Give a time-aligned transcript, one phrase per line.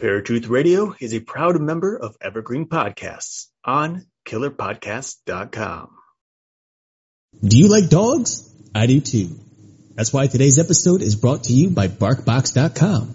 [0.00, 5.90] Paratruth Radio is a proud member of Evergreen Podcasts on killerpodcast.com.
[7.46, 8.50] Do you like dogs?
[8.74, 9.38] I do too.
[9.94, 13.14] That's why today's episode is brought to you by BarkBox.com.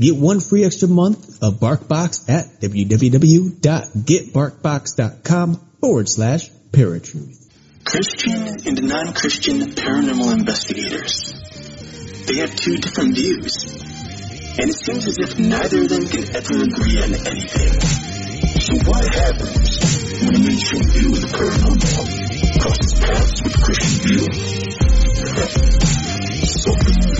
[0.00, 7.46] Get one free extra month of BarkBox at www.getbarkbox.com forward slash paratruth.
[7.84, 11.34] Christian and non-Christian paranormal investigators.
[12.26, 13.81] They have two different views.
[14.58, 17.72] And it seems as if neither of them can ever agree on anything.
[18.60, 19.80] So what happens
[20.20, 24.28] when a mainstream view of the paranormal crosses paths with Christian view?
[26.52, 27.11] Something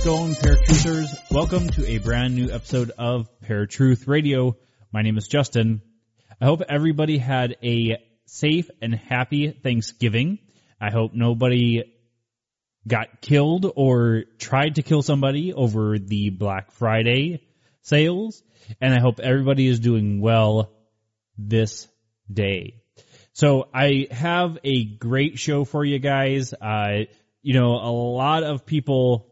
[0.00, 1.30] it going, Paratruthers?
[1.30, 4.56] Welcome to a brand new episode of Paratruth Radio.
[4.92, 5.82] My name is Justin.
[6.40, 10.38] I hope everybody had a safe and happy Thanksgiving.
[10.80, 11.82] I hope nobody
[12.86, 17.46] got killed or tried to kill somebody over the Black Friday
[17.82, 18.42] sales.
[18.80, 20.72] And I hope everybody is doing well
[21.36, 21.88] this
[22.32, 22.82] day.
[23.32, 26.54] So I have a great show for you guys.
[26.54, 27.04] Uh,
[27.42, 29.29] you know, a lot of people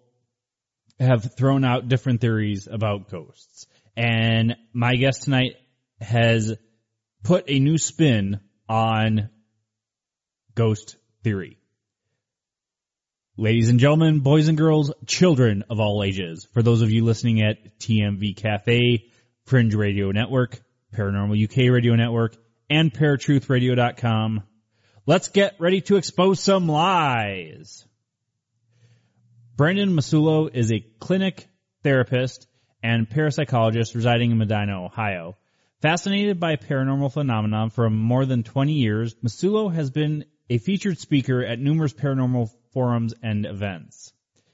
[1.01, 3.67] have thrown out different theories about ghosts.
[3.97, 5.57] And my guest tonight
[6.01, 6.57] has
[7.23, 9.31] put a new spin on
[10.55, 11.59] ghost theory.
[13.37, 17.41] Ladies and gentlemen, boys and girls, children of all ages, for those of you listening
[17.41, 19.05] at TMV Cafe,
[19.47, 20.61] Fringe Radio Network,
[20.93, 22.37] Paranormal UK Radio Network,
[22.69, 24.43] and paratruthradio.com,
[25.07, 27.87] let's get ready to expose some lies.
[29.59, 31.49] Brandon Massullo is a clinic
[31.83, 32.47] therapist
[32.81, 35.37] and parapsychologist residing in Medina, Ohio.
[35.83, 41.45] Fascinated by paranormal phenomena for more than 20 years, Massullo has been a featured speaker
[41.45, 44.13] at numerous paranormal forums and events.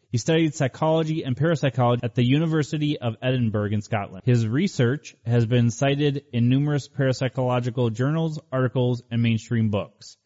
[0.09, 4.23] He studied psychology and parapsychology at the University of Edinburgh in Scotland.
[4.25, 10.17] His research has been cited in numerous parapsychological journals, articles, and mainstream books.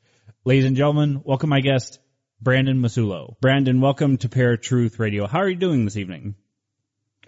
[0.45, 1.99] Ladies and gentlemen, welcome my guest,
[2.41, 3.35] Brandon Massullo.
[3.41, 5.27] Brandon, welcome to Paratruth Radio.
[5.27, 6.37] How are you doing this evening?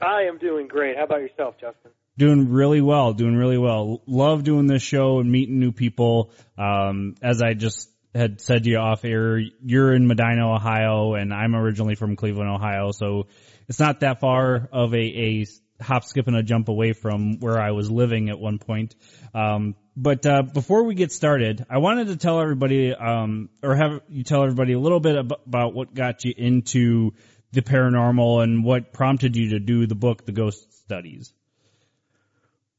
[0.01, 0.97] I am doing great.
[0.97, 1.91] How about yourself, Justin?
[2.17, 4.03] Doing really well, doing really well.
[4.07, 6.31] Love doing this show and meeting new people.
[6.57, 11.35] Um, as I just had said to you off air, you're in Medina, Ohio, and
[11.35, 13.27] I'm originally from Cleveland, Ohio, so
[13.69, 15.47] it's not that far of a, a
[15.81, 18.95] hop, skip, and a jump away from where I was living at one point.
[19.35, 24.01] Um, but uh, before we get started, I wanted to tell everybody, um, or have
[24.09, 27.13] you tell everybody a little bit ab- about what got you into
[27.53, 31.33] the paranormal and what prompted you to do the book, The Ghost Studies.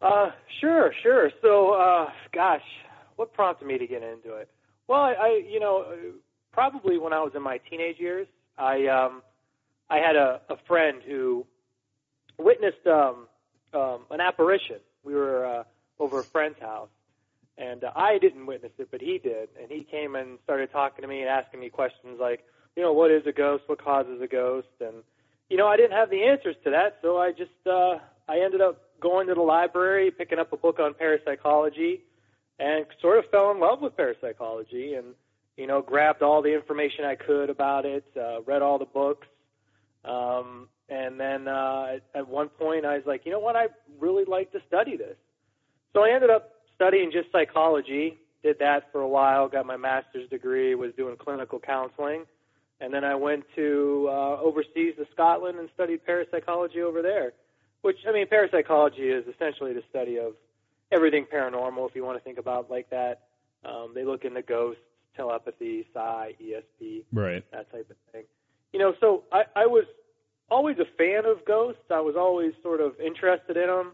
[0.01, 1.29] Uh, sure, sure.
[1.41, 2.63] So, uh, gosh,
[3.17, 4.49] what prompted me to get into it?
[4.87, 5.95] Well, I, I you know, uh,
[6.51, 8.27] probably when I was in my teenage years,
[8.57, 9.21] I, um,
[9.89, 11.45] I had a, a friend who
[12.37, 13.27] witnessed um,
[13.73, 14.77] um, an apparition.
[15.03, 15.63] We were uh,
[15.99, 16.89] over a friend's house,
[17.61, 19.49] and uh, I didn't witness it, but he did.
[19.61, 22.43] And he came and started talking to me and asking me questions like,
[22.75, 23.63] you know, what is a ghost?
[23.67, 24.67] What causes a ghost?
[24.79, 25.03] And
[25.49, 28.61] you know, I didn't have the answers to that, so I just uh, I ended
[28.61, 32.01] up going to the library, picking up a book on parapsychology,
[32.57, 35.07] and sort of fell in love with parapsychology, and
[35.57, 39.27] you know, grabbed all the information I could about it, uh, read all the books,
[40.05, 43.67] um, and then uh, at, one point I was like, you know what, I
[43.99, 45.17] really like to study this.
[45.91, 50.27] So I ended up studying just psychology, did that for a while, got my master's
[50.29, 52.23] degree, was doing clinical counseling,
[52.79, 57.33] and then I went to uh, overseas to Scotland and studied parapsychology over there.
[57.83, 60.33] Which I mean, parapsychology is essentially the study of
[60.91, 63.21] everything paranormal, if you want to think about it like that.
[63.63, 64.81] Um, they look into ghosts,
[65.15, 67.43] telepathy, psi, ESP, Right.
[67.51, 68.23] that type of thing.
[68.73, 69.85] You know, so I, I was
[70.49, 71.83] always a fan of ghosts.
[71.91, 73.91] I was always sort of interested in them.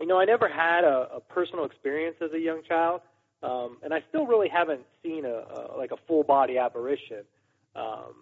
[0.00, 3.02] You know, I never had a, a personal experience as a young child,
[3.42, 7.24] um, and I still really haven't seen a, a like a full body apparition.
[7.76, 8.14] Um,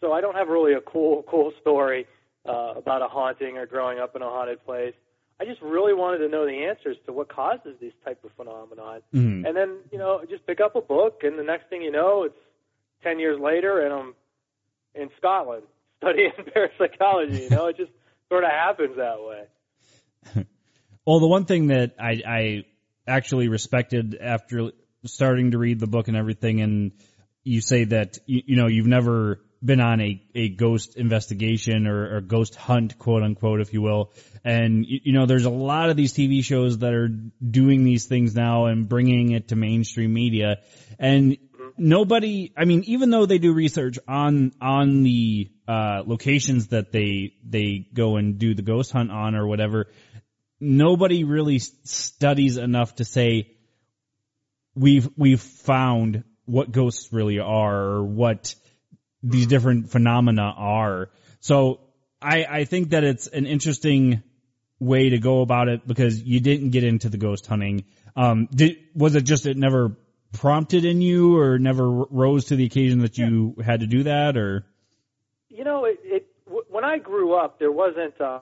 [0.00, 2.06] so I don't have really a cool cool story
[2.46, 4.94] uh, about a haunting or growing up in a haunted place.
[5.40, 9.00] I just really wanted to know the answers to what causes these type of phenomenon.
[9.12, 9.46] Mhm.
[9.46, 12.24] And then, you know, just pick up a book, and the next thing you know,
[12.24, 12.38] it's
[13.02, 14.14] 10 years later, and I'm
[14.94, 15.64] in Scotland
[15.98, 17.42] studying parapsychology.
[17.44, 17.90] You know, it just
[18.28, 20.44] sort of happens that way.
[21.04, 22.64] Well, the one thing that I, I
[23.06, 24.70] actually respected after
[25.04, 26.92] starting to read the book and everything, and
[27.42, 32.16] you say that you, you know you've never been on a, a ghost investigation or,
[32.16, 34.12] or ghost hunt, quote unquote, if you will.
[34.44, 38.06] And you, you know, there's a lot of these TV shows that are doing these
[38.06, 40.58] things now and bringing it to mainstream media.
[40.98, 41.36] And
[41.76, 47.34] nobody, I mean, even though they do research on, on the, uh, locations that they,
[47.48, 49.86] they go and do the ghost hunt on or whatever,
[50.62, 53.50] nobody really studies enough to say,
[54.74, 58.54] we've, we've found what ghosts really are or what,
[59.22, 61.10] these different phenomena are.
[61.40, 61.80] So
[62.20, 64.22] I, I think that it's an interesting
[64.78, 67.84] way to go about it because you didn't get into the ghost hunting.
[68.16, 69.96] Um, did, was it just it never
[70.32, 73.64] prompted in you or never rose to the occasion that you yeah.
[73.64, 74.64] had to do that or?
[75.48, 78.40] You know, it, it w- when I grew up, there wasn't, uh,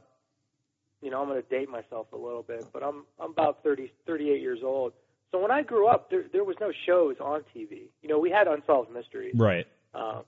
[1.03, 3.93] you know, I'm going to date myself a little bit, but I'm, I'm about 30,
[4.07, 4.93] 38 years old.
[5.31, 7.89] So when I grew up, there, there was no shows on TV.
[8.03, 9.35] You know, we had Unsolved Mysteries.
[9.37, 9.67] Right.
[9.95, 10.23] Um,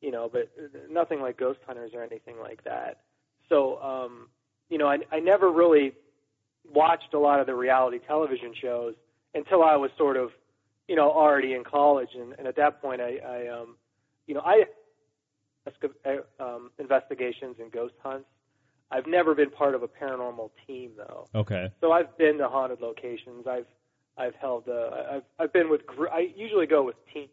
[0.00, 0.50] you know, but
[0.90, 3.00] nothing like Ghost Hunters or anything like that.
[3.48, 4.28] So, um,
[4.68, 5.92] you know, I, I never really
[6.72, 8.94] watched a lot of the reality television shows
[9.34, 10.30] until I was sort of,
[10.88, 13.76] you know, already in college, and, and at that point, I, I um,
[14.26, 14.64] you know, I
[16.38, 18.28] um, investigations and ghost hunts.
[18.90, 21.28] I've never been part of a paranormal team though.
[21.34, 21.70] Okay.
[21.80, 23.46] So I've been to haunted locations.
[23.46, 23.66] I've
[24.16, 27.30] I've held uh, I've I've been with I usually go with teams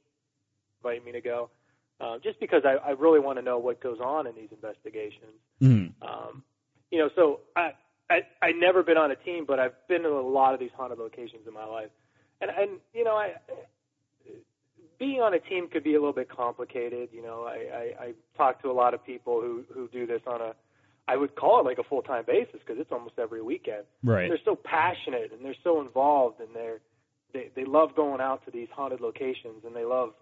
[0.84, 1.50] invite me to go
[2.02, 5.40] uh, just because I, I really want to know what goes on in these investigations.
[5.62, 5.94] Mm.
[6.02, 6.44] Um,
[6.92, 7.72] you know, so I,
[8.10, 10.72] I I never been on a team, but I've been to a lot of these
[10.76, 11.90] haunted locations in my life,
[12.42, 13.34] and and you know, I
[15.00, 17.10] being on a team could be a little bit complicated.
[17.12, 17.56] You know, I
[18.02, 20.54] I, I talk to a lot of people who who do this on a
[21.08, 23.84] I would call it like a full time basis because it's almost every weekend.
[24.04, 24.24] Right.
[24.24, 26.80] And they're so passionate and they're so involved and they're
[27.34, 30.14] they they love going out to these haunted locations and they love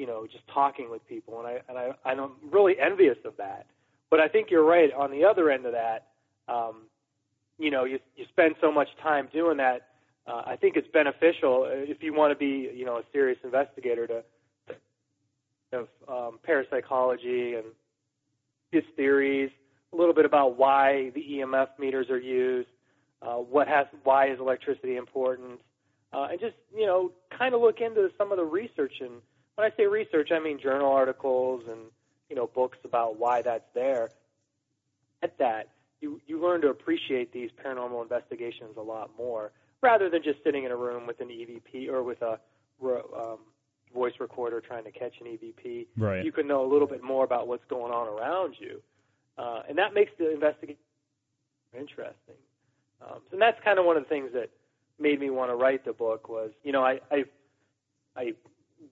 [0.00, 3.66] you know, just talking with people, and I and I I'm really envious of that.
[4.08, 4.90] But I think you're right.
[4.94, 6.06] On the other end of that,
[6.48, 6.86] um,
[7.58, 9.88] you know, you you spend so much time doing that.
[10.26, 14.06] Uh, I think it's beneficial if you want to be, you know, a serious investigator
[14.06, 14.22] to,
[14.68, 17.66] to of um, parapsychology and
[18.72, 19.50] his theories,
[19.92, 22.68] a little bit about why the EMF meters are used,
[23.22, 25.60] uh, what has why is electricity important,
[26.12, 29.20] uh, and just you know, kind of look into some of the research and
[29.60, 31.80] when I say research, I mean journal articles and
[32.30, 34.10] you know books about why that's there.
[35.22, 35.68] At that,
[36.00, 39.52] you you learn to appreciate these paranormal investigations a lot more,
[39.82, 42.40] rather than just sitting in a room with an EVP or with a
[42.82, 43.38] um,
[43.92, 45.88] voice recorder trying to catch an EVP.
[45.98, 46.24] Right.
[46.24, 48.80] You can know a little bit more about what's going on around you,
[49.38, 50.78] uh, and that makes the investigation
[51.76, 52.36] interesting.
[53.02, 54.50] Um, and that's kind of one of the things that
[54.98, 57.24] made me want to write the book was, you know, I I,
[58.16, 58.34] I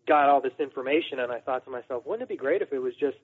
[0.07, 2.79] got all this information, and I thought to myself, wouldn't it be great if it
[2.79, 3.19] was just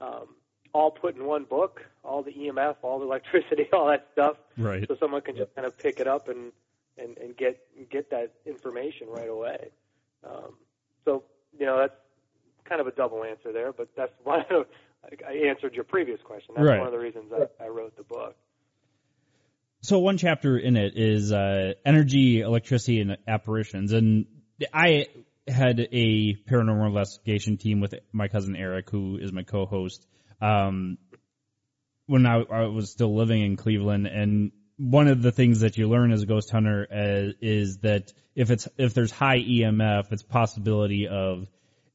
[0.00, 0.28] um,
[0.72, 4.86] all put in one book, all the EMF, all the electricity, all that stuff, right?
[4.88, 6.52] So someone can just kind of pick it up and
[6.98, 9.70] and, and get get that information right away.
[10.24, 10.54] Um,
[11.04, 11.24] so
[11.58, 11.94] you know that's
[12.64, 14.44] kind of a double answer there, but that's why
[15.04, 16.54] I answered your previous question.
[16.56, 16.78] That's right.
[16.78, 18.36] one of the reasons I, I wrote the book.
[19.80, 24.26] So one chapter in it is uh, energy, electricity, and apparitions, and
[24.74, 25.06] I
[25.46, 30.06] had a paranormal investigation team with my cousin Eric, who is my co-host.
[30.42, 30.98] Um,
[32.06, 35.88] when I, I, was still living in Cleveland, and one of the things that you
[35.88, 40.22] learn as a ghost hunter uh, is that if it's if there's high EMF, it's
[40.22, 41.48] possibility of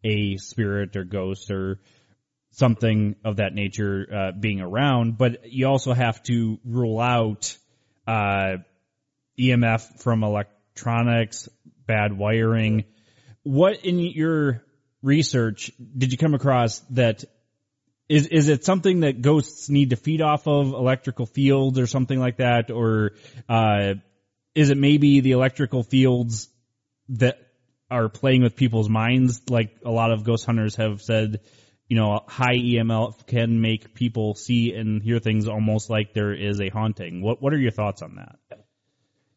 [0.03, 1.79] a spirit or ghost or
[2.53, 5.17] something of that nature uh, being around.
[5.17, 7.55] But you also have to rule out
[8.07, 8.57] uh,
[9.39, 11.49] EMF from electronics,
[11.85, 12.85] bad wiring
[13.43, 14.63] what in your
[15.01, 17.23] research did you come across that
[18.09, 22.19] is is it something that ghosts need to feed off of electrical fields or something
[22.19, 23.11] like that, or
[23.47, 23.93] uh,
[24.55, 26.49] is it maybe the electrical fields
[27.09, 27.37] that
[27.89, 31.41] are playing with people's minds, like a lot of ghost hunters have said?
[31.89, 36.59] You know, high EMF can make people see and hear things almost like there is
[36.59, 37.21] a haunting.
[37.21, 38.37] What What are your thoughts on that?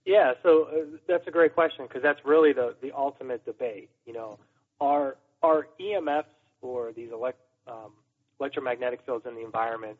[0.06, 3.90] Yeah, so uh, that's a great question because that's really the the ultimate debate.
[4.06, 4.38] You know,
[4.80, 6.24] are are EMFs
[6.62, 7.92] or these elect, um,
[8.40, 9.98] electromagnetic fields in the environment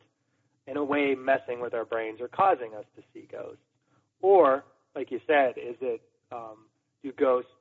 [0.65, 3.61] in a way messing with our brains or causing us to see ghosts,
[4.21, 4.63] or
[4.95, 6.01] like you said, is it
[6.31, 6.65] um,
[7.03, 7.51] do ghosts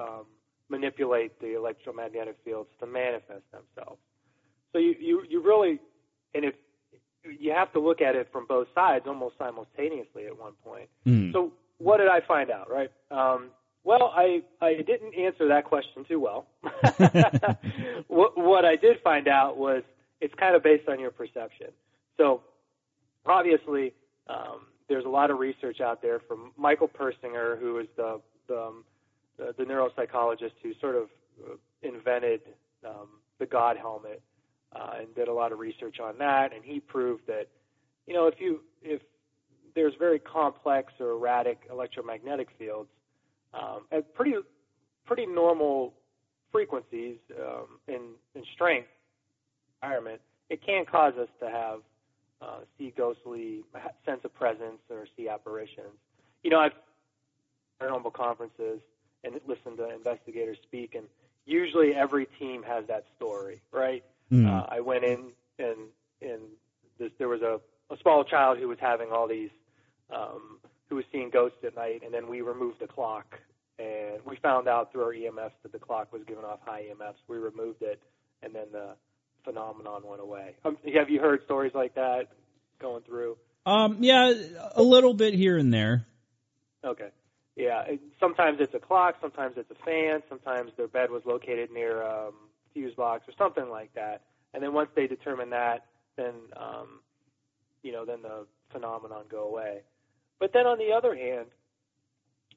[0.00, 0.26] um,
[0.68, 4.00] manipulate the electromagnetic fields to manifest themselves?
[4.72, 5.78] So you you you really
[6.34, 6.54] and if
[7.24, 10.88] you have to look at it from both sides almost simultaneously at one point.
[11.06, 11.32] Mm.
[11.32, 12.70] So what did I find out?
[12.70, 12.90] Right.
[13.10, 13.50] Um,
[13.84, 16.46] well, I I didn't answer that question too well.
[18.08, 19.82] what, what I did find out was
[20.20, 21.68] it's kind of based on your perception.
[22.16, 22.42] So
[23.26, 23.92] obviously,
[24.28, 28.60] um, there's a lot of research out there from Michael Persinger, who is the the,
[28.60, 28.84] um,
[29.36, 31.08] the, the neuropsychologist who sort of
[31.44, 32.40] uh, invented
[32.84, 34.22] um, the God helmet
[34.74, 36.52] uh, and did a lot of research on that.
[36.54, 37.48] And he proved that,
[38.06, 39.00] you know, if you if
[39.74, 42.88] there's very complex or erratic electromagnetic fields
[43.54, 44.34] um, at pretty
[45.04, 45.94] pretty normal
[46.50, 48.00] frequencies um, in
[48.34, 48.88] in strength
[49.82, 51.80] environment, it can cause us to have
[52.40, 53.62] uh, see ghostly
[54.04, 55.94] sense of presence or see apparitions.
[56.42, 56.72] You know, I've
[57.80, 58.80] paranormal conferences
[59.24, 61.06] and listened to investigators speak, and
[61.46, 64.04] usually every team has that story, right?
[64.32, 64.48] Mm.
[64.48, 65.76] Uh, I went in and
[66.20, 66.40] and
[66.98, 67.60] this, there was a,
[67.92, 69.50] a small child who was having all these
[70.14, 70.58] um,
[70.88, 73.38] who was seeing ghosts at night, and then we removed the clock,
[73.78, 77.16] and we found out through our EMFs that the clock was giving off high EMFs.
[77.28, 78.00] We removed it,
[78.42, 78.94] and then the
[79.44, 80.54] phenomenon went away.
[80.64, 82.28] Um, have you heard stories like that
[82.80, 83.36] going through?
[83.64, 84.32] Um, yeah,
[84.74, 86.06] a little bit here and there.
[86.84, 87.08] Okay.
[87.54, 87.84] Yeah,
[88.18, 92.32] sometimes it's a clock, sometimes it's a fan, sometimes their bed was located near um,
[92.72, 94.22] fuse box or something like that.
[94.54, 95.86] And then once they determine that,
[96.16, 97.00] then um,
[97.82, 99.82] you know, then the phenomenon go away.
[100.38, 101.46] But then on the other hand,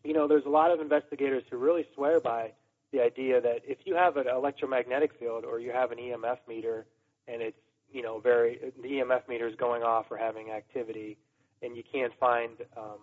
[0.04, 2.52] you know, there's a lot of investigators who really swear by
[2.92, 6.86] the idea that if you have an electromagnetic field or you have an EMF meter
[7.28, 7.58] and it's,
[7.92, 11.18] you know, very the EMF meter is going off or having activity
[11.62, 13.00] and you can't find um,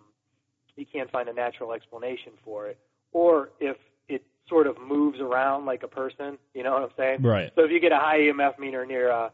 [0.75, 2.79] you can't find a natural explanation for it,
[3.11, 3.77] or if
[4.49, 7.21] sort of moves around like a person, you know what I'm saying?
[7.21, 7.51] Right.
[7.55, 9.31] So if you get a high EMF meter near a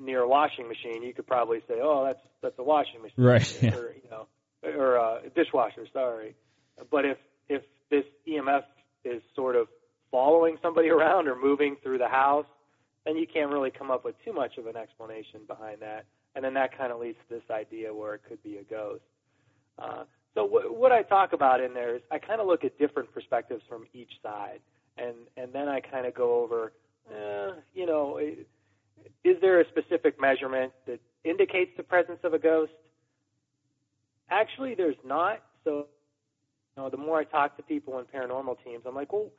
[0.00, 3.62] near a washing machine, you could probably say, "Oh, that's that's a washing machine," Right,
[3.62, 3.74] yeah.
[3.74, 4.26] or you know,
[4.62, 5.86] or a dishwasher.
[5.92, 6.34] Sorry,
[6.90, 8.64] but if if this EMF
[9.04, 9.68] is sort of
[10.10, 12.46] following somebody around or moving through the house,
[13.04, 16.44] then you can't really come up with too much of an explanation behind that, and
[16.44, 19.02] then that kind of leads to this idea where it could be a ghost.
[19.78, 22.78] Uh, so w- what I talk about in there is I kind of look at
[22.78, 24.60] different perspectives from each side,
[24.98, 26.72] and and then I kind of go over,
[27.10, 28.18] uh, you know,
[29.24, 32.72] is there a specific measurement that indicates the presence of a ghost?
[34.30, 35.42] Actually, there's not.
[35.64, 35.86] So,
[36.76, 39.30] you know, the more I talk to people in paranormal teams, I'm like, well,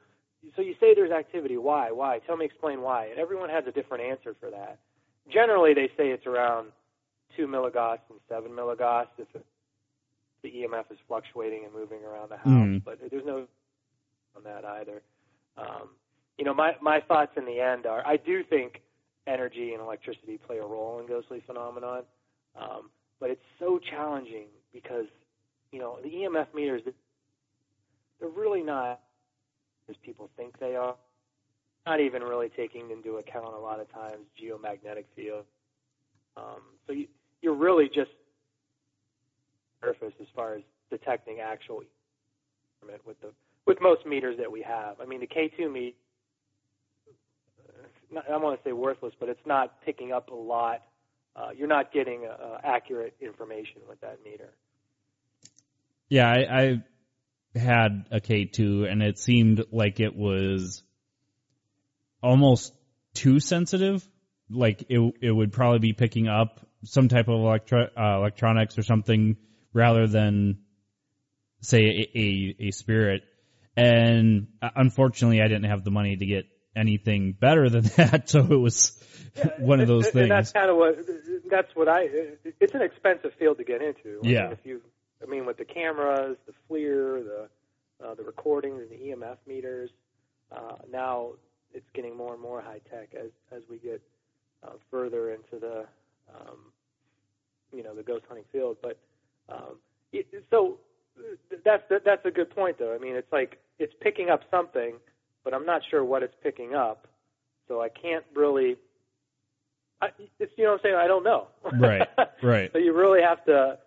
[0.55, 1.57] so you say there's activity.
[1.57, 1.91] Why?
[1.91, 2.19] Why?
[2.25, 3.07] Tell me, explain why.
[3.07, 4.79] And everyone has a different answer for that.
[5.31, 6.67] Generally, they say it's around
[7.35, 9.45] two milligauss and seven milligauss if it,
[10.45, 12.47] the EMF is fluctuating and moving around the house.
[12.47, 12.83] Mhm.
[12.83, 13.47] But there's no
[14.35, 15.01] on that either.
[15.57, 15.89] Um,
[16.37, 18.81] you know, my my thoughts in the end are I do think
[19.25, 22.03] energy and electricity play a role in ghostly phenomenon,
[22.55, 25.07] um, but it's so challenging because
[25.71, 26.83] you know the EMF meters
[28.19, 29.01] they're really not
[29.89, 30.95] as people think they are.
[31.85, 35.45] Not even really taking into account a lot of times geomagnetic field.
[36.35, 37.07] Um, so you,
[37.41, 38.11] you're really just
[39.81, 41.83] surface as far as detecting actual
[43.05, 43.31] with the
[43.65, 45.01] with most meters that we have.
[45.01, 45.95] I mean, the K2 meter,
[48.15, 50.83] I don't want to say worthless, but it's not picking up a lot.
[51.35, 54.49] Uh, you're not getting uh, accurate information with that meter.
[56.07, 60.83] Yeah, I, I had a K2 and it seemed like it was
[62.21, 62.73] almost
[63.15, 64.07] too sensitive.
[64.49, 68.83] Like it, it would probably be picking up some type of electro, uh, electronics or
[68.83, 69.37] something
[69.75, 70.59] rather than
[71.61, 73.23] say a, a, a spirit.
[73.77, 78.29] And uh, unfortunately I didn't have the money to get anything better than that.
[78.29, 78.97] So it was
[79.59, 80.23] one of those and, things.
[80.23, 80.97] And that's kind of what
[81.49, 82.07] that's what I.
[82.59, 84.21] It's an expensive field to get into.
[84.23, 84.43] I Yeah.
[84.43, 84.81] Mean, if you,
[85.21, 87.49] I mean, with the cameras, the FLIR, the
[88.05, 89.89] uh, the recordings, and the EMF meters.
[90.51, 91.31] Uh, now
[91.73, 94.01] it's getting more and more high tech as as we get
[94.63, 95.85] uh, further into the
[96.33, 96.57] um,
[97.73, 98.77] you know the ghost hunting field.
[98.81, 98.97] But
[99.49, 99.77] um,
[100.11, 100.77] it, so
[101.63, 102.93] that's that's a good point, though.
[102.93, 104.95] I mean, it's like it's picking up something,
[105.43, 107.07] but I'm not sure what it's picking up.
[107.67, 108.77] So I can't really.
[110.01, 110.09] I,
[110.39, 110.95] it's you know what I'm saying.
[110.95, 111.47] I don't know.
[111.73, 112.07] Right,
[112.43, 112.71] right.
[112.71, 113.77] so you really have to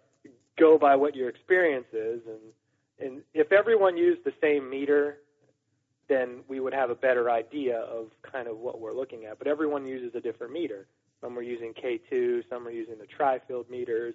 [0.59, 5.19] go by what your experience is, and and if everyone used the same meter,
[6.09, 9.38] then we would have a better idea of kind of what we're looking at.
[9.38, 10.87] But everyone uses a different meter.
[11.21, 14.15] Some are using K2, some are using the tri-field meters.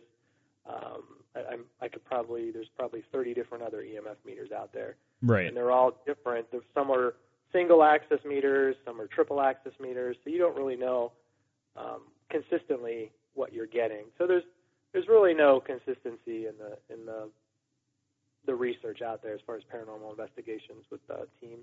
[0.68, 1.04] Um,
[1.36, 5.48] I, I'm, could probably there's probably 30 different other EMF meters out there right.
[5.48, 6.50] and they're all different.
[6.52, 7.16] There's, some are
[7.52, 11.12] single axis meters, some are triple axis meters, so you don't really know
[11.76, 14.06] um, consistently what you're getting.
[14.18, 14.44] So there's
[14.92, 17.30] there's really no consistency in the in the
[18.46, 21.60] the research out there as far as paranormal investigations with the team.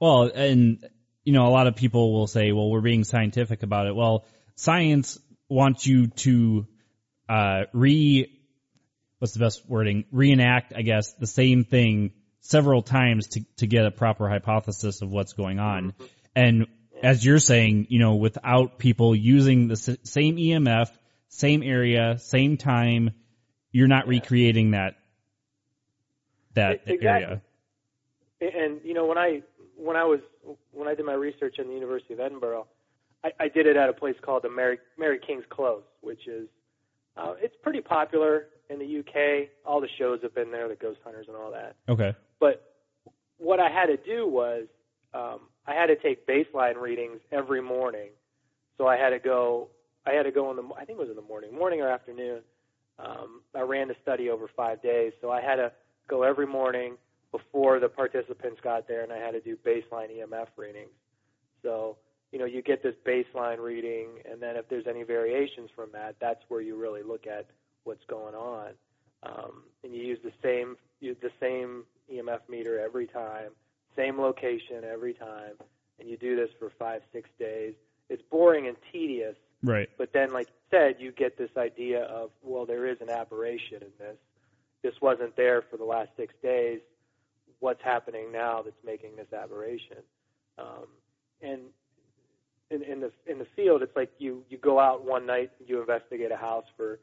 [0.00, 0.88] Well, and
[1.24, 4.24] you know, a lot of people will say, "Well, we're being scientific about it." Well,
[4.56, 6.66] science wants you to
[7.28, 8.30] uh, re
[9.18, 13.86] what's the best wording reenact, I guess, the same thing several times to to get
[13.86, 15.92] a proper hypothesis of what's going on.
[15.92, 16.04] Mm-hmm.
[16.34, 16.66] And
[17.02, 20.88] as you're saying, you know, without people using the s- same EMF,
[21.28, 23.10] same area, same time,
[23.70, 24.10] you're not yeah.
[24.10, 24.94] recreating that
[26.54, 27.08] that exactly.
[27.08, 27.42] area.
[28.40, 29.42] And you know, when I
[29.76, 30.20] when I was
[30.72, 32.66] when I did my research in the University of Edinburgh,
[33.24, 36.48] I, I did it at a place called the Mary Mary King's Close, which is
[37.16, 39.48] uh, it's pretty popular in the UK.
[39.66, 41.76] All the shows have been there, the Ghost Hunters and all that.
[41.88, 42.14] Okay.
[42.40, 42.72] But
[43.38, 44.66] what I had to do was
[45.14, 48.10] um, I had to take baseline readings every morning.
[48.78, 49.68] So I had to go.
[50.06, 50.62] I had to go in the.
[50.74, 52.40] I think it was in the morning, morning or afternoon.
[52.98, 55.72] Um, I ran the study over five days, so I had to
[56.08, 56.96] go every morning
[57.30, 60.90] before the participants got there, and I had to do baseline EMF readings.
[61.62, 61.96] So
[62.32, 66.16] you know, you get this baseline reading, and then if there's any variations from that,
[66.18, 67.46] that's where you really look at
[67.84, 68.70] what's going on.
[69.22, 73.50] Um, and you use the same you, the same EMF meter every time,
[73.96, 75.52] same location every time,
[76.00, 77.74] and you do this for five six days.
[78.08, 79.88] It's boring and tedious, right?
[79.98, 83.82] But then, like you said, you get this idea of well, there is an aberration
[83.82, 84.16] in this.
[84.82, 86.80] This wasn't there for the last six days.
[87.60, 89.98] What's happening now that's making this aberration?
[90.58, 90.86] Um,
[91.42, 91.60] and
[92.72, 95.80] in, in the in the field, it's like you you go out one night, you
[95.80, 96.98] investigate a house for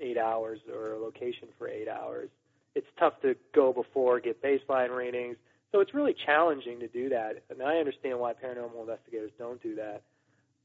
[0.00, 2.28] eight hours or a location for eight hours.
[2.74, 5.36] It's tough to go before, get baseline readings.
[5.70, 7.42] So it's really challenging to do that.
[7.50, 10.02] And I understand why paranormal investigators don't do that.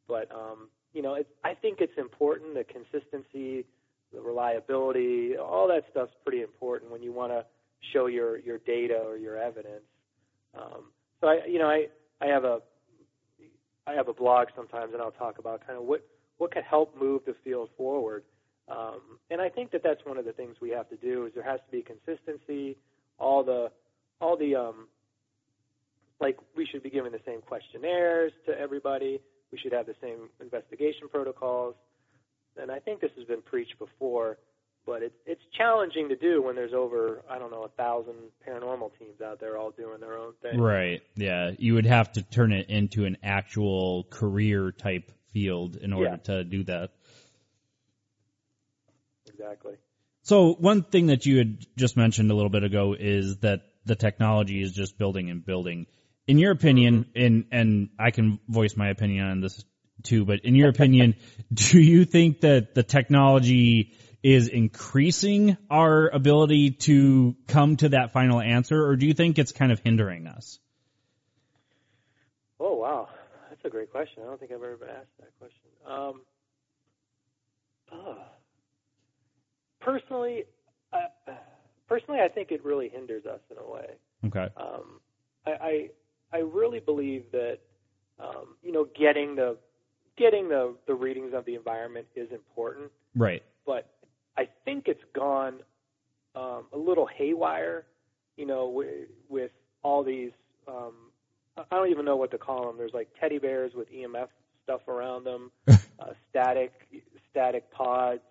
[0.07, 3.65] But um, you know, it, I think it's important the consistency,
[4.13, 7.45] the reliability, all that stuff's pretty important when you want to
[7.93, 9.83] show your your data or your evidence.
[10.57, 10.85] Um,
[11.21, 11.87] so I, you know, I
[12.21, 12.61] I have a
[13.87, 16.05] I have a blog sometimes, and I'll talk about kind of what
[16.37, 18.23] what could help move the field forward.
[18.69, 21.33] Um, and I think that that's one of the things we have to do is
[21.33, 22.77] there has to be consistency.
[23.17, 23.71] All the
[24.19, 24.87] all the um,
[26.19, 29.21] like we should be giving the same questionnaires to everybody.
[29.51, 31.75] We should have the same investigation protocols.
[32.59, 34.37] And I think this has been preached before,
[34.87, 38.15] but it's it's challenging to do when there's over I don't know a thousand
[38.47, 40.59] paranormal teams out there all doing their own thing.
[40.59, 41.01] Right.
[41.15, 41.51] Yeah.
[41.59, 46.33] You would have to turn it into an actual career type field in order yeah.
[46.33, 46.91] to do that.
[49.27, 49.73] Exactly.
[50.23, 53.95] So one thing that you had just mentioned a little bit ago is that the
[53.95, 55.85] technology is just building and building.
[56.27, 57.25] In your opinion, mm-hmm.
[57.25, 59.63] and and I can voice my opinion on this
[60.03, 61.15] too, but in your opinion,
[61.53, 63.93] do you think that the technology
[64.27, 69.53] is increasing our ability to come to that final answer, or do you think it's
[69.53, 70.59] kind of hindering us?
[72.59, 73.07] Oh wow,
[73.49, 74.23] that's a great question.
[74.23, 75.69] I don't think I've ever been asked that question.
[75.87, 76.21] Um,
[77.93, 78.17] oh.
[79.79, 80.43] Personally,
[80.91, 81.31] uh,
[81.87, 83.87] personally, I think it really hinders us in a way.
[84.25, 84.49] Okay.
[84.57, 84.99] Um,
[85.45, 85.89] I, I
[86.33, 87.59] I really believe that
[88.19, 89.55] um, you know getting the
[90.17, 92.91] getting the the readings of the environment is important.
[93.15, 93.41] Right.
[93.65, 93.89] But
[94.37, 95.59] I think it's gone
[96.35, 97.85] um, a little haywire,
[98.35, 99.51] you know, with, with
[99.83, 100.31] all these.
[100.67, 100.93] Um,
[101.57, 102.77] I don't even know what to call them.
[102.77, 104.27] There's like teddy bears with EMF
[104.63, 105.75] stuff around them, uh,
[106.29, 106.73] static
[107.31, 108.21] static pods.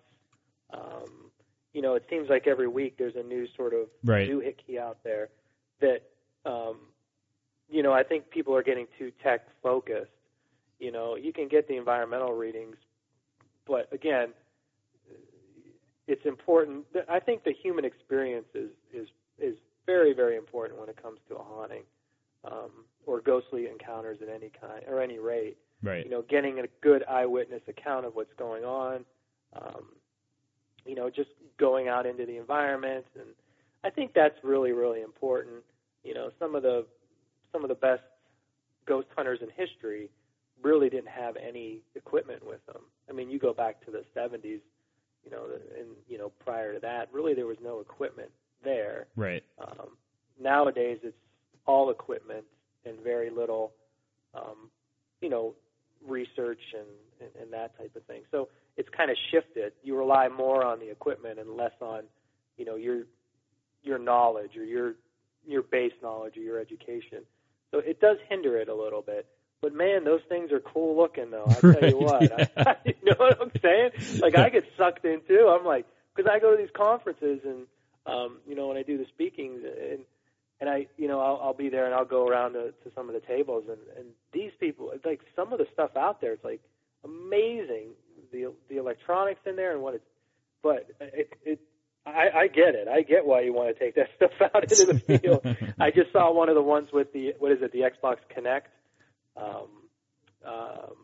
[0.73, 1.31] Um,
[1.73, 4.29] you know, it seems like every week there's a new sort of right.
[4.29, 5.29] doohickey out there
[5.79, 6.03] that,
[6.45, 6.77] um,
[7.69, 10.11] you know, I think people are getting too tech focused.
[10.79, 12.77] You know, you can get the environmental readings,
[13.65, 14.29] but again,
[16.07, 16.85] it's important.
[17.09, 19.07] I think the human experience is is
[19.39, 21.83] is very very important when it comes to a haunting
[22.45, 22.71] um,
[23.05, 25.57] or ghostly encounters at any kind or any rate.
[25.83, 26.03] Right.
[26.03, 29.05] You know, getting a good eyewitness account of what's going on.
[29.53, 29.85] Um,
[30.85, 33.27] you know, just going out into the environment, and
[33.83, 35.63] I think that's really really important.
[36.03, 36.85] You know, some of the
[37.51, 38.03] some of the best
[38.85, 40.09] ghost hunters in history
[40.63, 42.81] really didn't have any equipment with them.
[43.09, 44.61] I mean, you go back to the 70s
[45.23, 45.45] you know,
[45.77, 48.29] and you know, prior to that, really there was no equipment
[48.63, 49.07] there.
[49.15, 49.43] Right.
[49.59, 49.89] Um,
[50.41, 51.17] nowadays, it's
[51.65, 52.45] all equipment
[52.85, 53.73] and very little,
[54.33, 54.69] um,
[55.21, 55.53] you know,
[56.07, 56.87] research and,
[57.19, 58.21] and, and that type of thing.
[58.31, 59.73] So it's kind of shifted.
[59.83, 62.03] You rely more on the equipment and less on,
[62.57, 63.03] you know, your
[63.83, 64.95] your knowledge or your
[65.45, 67.23] your base knowledge or your education.
[67.71, 69.25] So it does hinder it a little bit.
[69.61, 71.45] But man, those things are cool looking, though.
[71.49, 72.47] I tell right, you what, yeah.
[72.57, 74.19] I, you know what I'm saying?
[74.21, 75.47] Like I get sucked in too.
[75.49, 77.65] I'm like, because I go to these conferences and
[78.05, 79.99] um, you know, when I do the speakings and
[80.59, 83.09] and I, you know, I'll, I'll be there and I'll go around to, to some
[83.09, 86.43] of the tables and and these people, like some of the stuff out there, it's
[86.43, 86.61] like
[87.03, 87.89] amazing
[88.31, 90.05] the the electronics in there and what it's,
[90.63, 91.59] but it it.
[92.05, 92.87] I, I get it.
[92.87, 95.45] I get why you want to take that stuff out into the field.
[95.79, 98.69] I just saw one of the ones with the what is it, the Xbox Kinect.
[99.37, 99.67] Um,
[100.45, 100.95] um,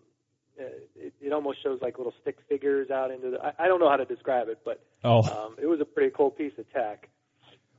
[0.58, 3.39] it, it almost shows like little stick figures out into the.
[3.43, 5.22] I, I don't know how to describe it, but Oh.
[5.24, 7.10] um, it was a pretty cool piece of tech.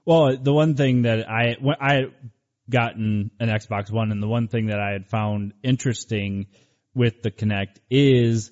[0.04, 2.14] Well, the one thing that I when I had
[2.68, 6.46] gotten an Xbox One, and the one thing that I had found interesting
[6.94, 8.50] with the Kinect is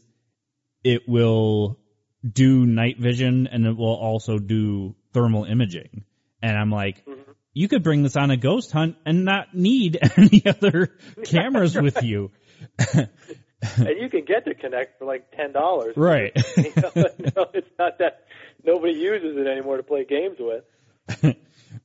[0.84, 1.78] it will
[2.28, 6.04] do night vision and it will also do thermal imaging.
[6.42, 7.04] And I'm like,
[7.54, 12.02] you could bring this on a ghost hunt and not need any other cameras with
[12.02, 12.30] you.
[12.94, 13.08] and
[14.00, 15.94] you can get the Kinect for like ten dollars.
[15.96, 16.32] Right.
[16.56, 18.24] you know, no, it's not that
[18.64, 20.64] nobody uses it anymore to play games with.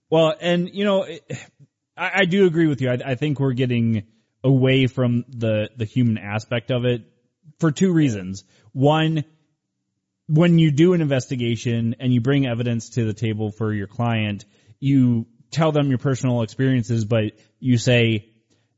[0.09, 1.23] Well, and you know, it-
[1.95, 2.91] I, I do agree with you.
[2.91, 4.03] I, I think we're getting
[4.43, 7.01] away from the the human aspect of it
[7.59, 8.43] for two reasons.
[8.71, 9.23] One,
[10.27, 14.45] when you do an investigation and you bring evidence to the table for your client,
[14.79, 15.25] you
[15.57, 18.29] tell them your personal experiences, but you say,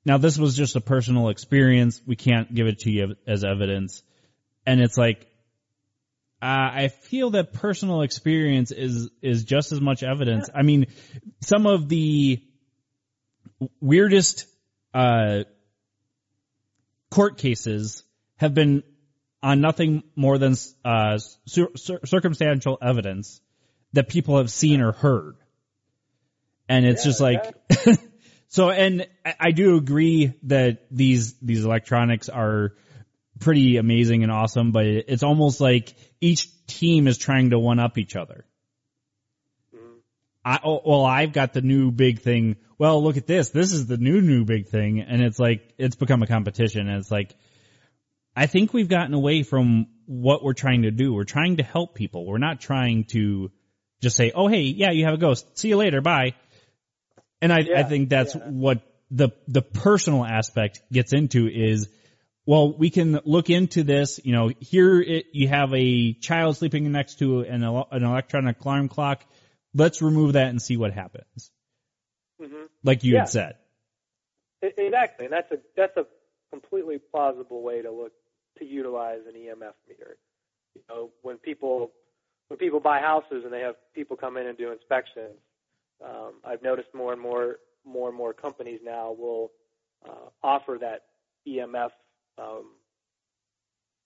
[0.05, 2.01] "Now this was just a personal experience.
[2.05, 4.01] We can't give it to you as evidence."
[4.65, 5.27] And it's like,
[6.41, 10.49] uh, I feel that personal experience is is just as much evidence.
[10.55, 10.87] I mean,
[11.41, 12.41] some of the
[13.81, 14.45] weirdest
[14.93, 15.43] uh,
[17.11, 18.03] court cases
[18.37, 18.83] have been
[19.43, 23.41] on nothing more than uh, cir- cir- circumstantial evidence
[23.93, 25.35] that people have seen or heard,
[26.69, 27.53] and it's just like.
[28.47, 32.73] so, and I- do agree that these these electronics are
[33.39, 37.97] pretty amazing and awesome, but it's almost like each team is trying to one up
[37.97, 38.45] each other.
[39.75, 39.97] Mm-hmm.
[40.45, 42.57] I, oh, well, I've got the new big thing.
[42.77, 43.49] Well, look at this.
[43.49, 45.01] This is the new, new big thing.
[45.01, 46.87] And it's like, it's become a competition.
[46.87, 47.35] And it's like,
[48.35, 51.13] I think we've gotten away from what we're trying to do.
[51.13, 52.25] We're trying to help people.
[52.25, 53.51] We're not trying to
[54.01, 55.57] just say, oh, hey, yeah, you have a ghost.
[55.57, 56.01] See you later.
[56.01, 56.35] Bye.
[57.41, 58.49] And I, I Yeah, think that's yeah.
[58.49, 61.87] what the, the personal aspect gets into is,
[62.45, 64.19] well, we can look into this.
[64.23, 68.89] You know, here it, you have a child sleeping next to an, an electronic alarm
[68.89, 69.23] clock.
[69.73, 71.51] Let's remove that and see what happens.
[72.41, 73.21] hmm Like you Yeah.
[73.21, 73.55] had said.
[74.61, 76.05] Exactly, and that's a that's a
[76.51, 78.11] completely plausible way to look
[78.57, 80.17] to utilize an EMF meter.
[80.75, 81.91] You know, when people
[82.49, 85.37] when people buy houses and they have people come in and do inspections,
[86.03, 89.51] um, I've noticed more and more more and more companies now will
[90.07, 91.03] uh, offer that
[91.47, 91.89] EMF
[92.37, 92.71] um,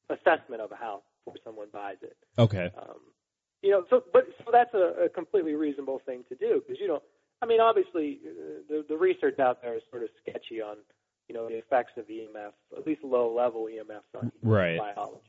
[0.10, 2.18] assessment of a house before someone buys it.
[2.38, 2.72] Okay.
[2.78, 3.00] Um,
[3.62, 6.88] you know, so but so that's a, a completely reasonable thing to do because you
[6.88, 7.04] don't.
[7.42, 10.78] I mean, obviously, uh, the the research out there is sort of sketchy on
[11.28, 14.78] you know the effects of EMF, at least low level EMFs on Right.
[14.78, 15.22] biology.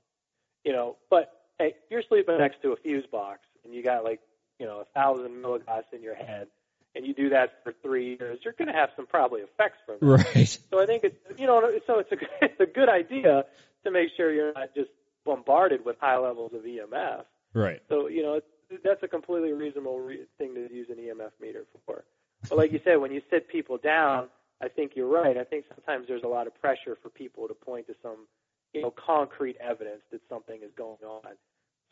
[0.64, 4.20] You know, but hey, you're sleeping next to a fuse box and you got like
[4.58, 6.48] you know a thousand milligauss in your head,
[6.94, 9.96] and you do that for three years, you're going to have some probably effects from
[10.00, 10.06] that.
[10.06, 10.58] Right.
[10.70, 13.44] So I think it's you know so it's a it's a good idea
[13.84, 14.90] to make sure you're not just
[15.24, 17.24] bombarded with high levels of EMF.
[17.52, 17.82] Right.
[17.88, 18.40] So you know
[18.84, 22.04] that's a completely reasonable re- thing to use an EMF meter for.
[22.48, 24.28] But like you said, when you sit people down,
[24.62, 25.36] I think you're right.
[25.36, 28.26] I think sometimes there's a lot of pressure for people to point to some
[28.72, 31.34] you know concrete evidence that something is going on.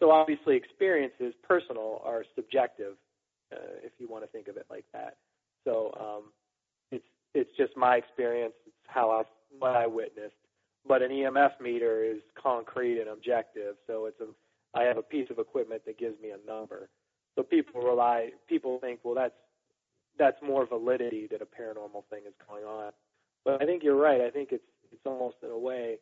[0.01, 2.97] So obviously, experiences, personal, are subjective,
[3.53, 5.17] uh, if you want to think of it like that.
[5.65, 6.33] So um,
[6.91, 8.55] it's it's just my experience.
[8.67, 9.23] It's how I
[9.59, 10.35] what I witnessed.
[10.87, 13.77] But an EMF meter is concrete and objective.
[13.87, 14.27] So it's a
[14.79, 16.89] I have a piece of equipment that gives me a number.
[17.37, 19.35] So people rely people think, well that's
[20.19, 22.93] that's more validity that a paranormal thing is going on.
[23.45, 24.21] But I think you're right.
[24.21, 25.97] I think it's it's almost in a way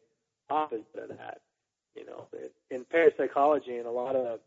[0.48, 1.40] opposite of that.
[1.94, 2.28] You know,
[2.70, 4.40] in parapsychology and a lot of the,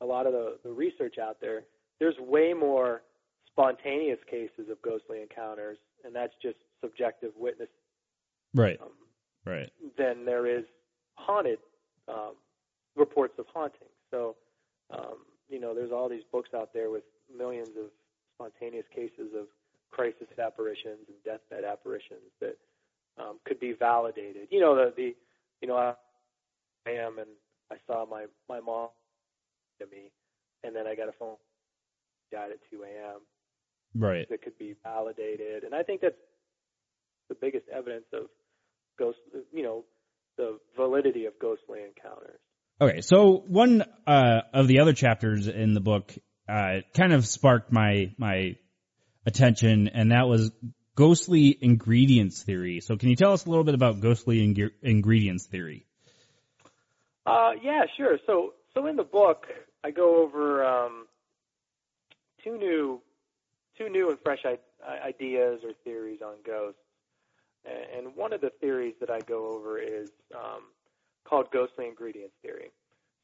[0.00, 1.64] a lot of the, the research out there,
[2.00, 3.02] there's way more
[3.46, 7.68] spontaneous cases of ghostly encounters, and that's just subjective witness
[8.54, 8.80] Right.
[8.80, 8.92] um,
[9.44, 9.70] Right.
[9.96, 10.64] than there is
[11.16, 11.58] haunted
[12.06, 12.34] um,
[12.94, 13.88] reports of haunting.
[14.10, 14.36] So,
[14.90, 17.04] um, you know, there's all these books out there with
[17.36, 17.90] millions of
[18.34, 19.46] spontaneous cases of
[19.90, 22.56] crisis apparitions and deathbed apparitions that
[23.18, 24.48] um, could be validated.
[24.50, 25.16] You know, the, the
[25.60, 25.94] you know, I,
[26.86, 27.28] I am and
[27.70, 28.88] I saw my my mom
[29.80, 30.10] to me,
[30.62, 31.36] and then I got a phone
[32.30, 33.20] died at 2 a.m.
[33.94, 34.28] Right.
[34.28, 36.14] that could be validated, and I think that's
[37.28, 38.26] the biggest evidence of
[38.98, 39.18] ghost.
[39.52, 39.84] You know,
[40.36, 42.38] the validity of ghostly encounters.
[42.80, 43.00] Okay.
[43.00, 46.14] So one uh, of the other chapters in the book
[46.48, 48.56] uh, kind of sparked my my
[49.26, 50.50] attention, and that was
[50.94, 52.80] ghostly ingredients theory.
[52.80, 55.86] So, can you tell us a little bit about ghostly ing- ingredients theory?
[57.26, 58.18] Uh, yeah, sure.
[58.26, 59.46] So, so in the book,
[59.84, 61.06] I go over um,
[62.42, 63.00] two new,
[63.76, 64.44] two new and fresh
[65.04, 66.80] ideas or theories on ghosts.
[67.64, 70.62] And one of the theories that I go over is um,
[71.24, 72.70] called ghostly ingredients theory.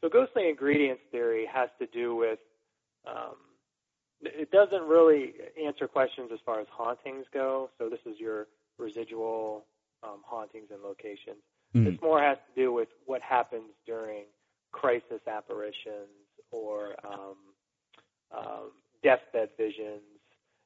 [0.00, 2.38] So, ghostly ingredients theory has to do with
[3.06, 3.36] um,
[4.20, 7.70] it doesn't really answer questions as far as hauntings go.
[7.78, 8.48] So, this is your
[8.78, 9.64] residual
[10.02, 11.42] um, hauntings and locations.
[11.74, 11.84] Mm-hmm.
[11.84, 14.24] This more has to do with what happens during
[14.72, 16.10] crisis apparitions
[16.50, 17.36] or um,
[18.36, 18.70] um,
[19.04, 20.02] deathbed visions.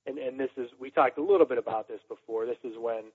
[0.06, 2.46] And, and this is, we talked a little bit about this before.
[2.46, 3.10] This is when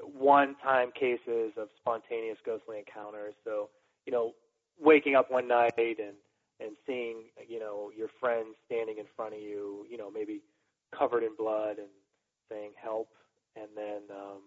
[0.00, 3.34] one time cases of spontaneous ghostly encounters.
[3.44, 3.68] So,
[4.06, 4.32] you know,
[4.80, 6.16] waking up one night and,
[6.60, 10.40] and seeing, you know, your friend standing in front of you, you know, maybe
[10.96, 11.92] covered in blood and
[12.48, 13.08] saying help.
[13.56, 14.40] And then, um,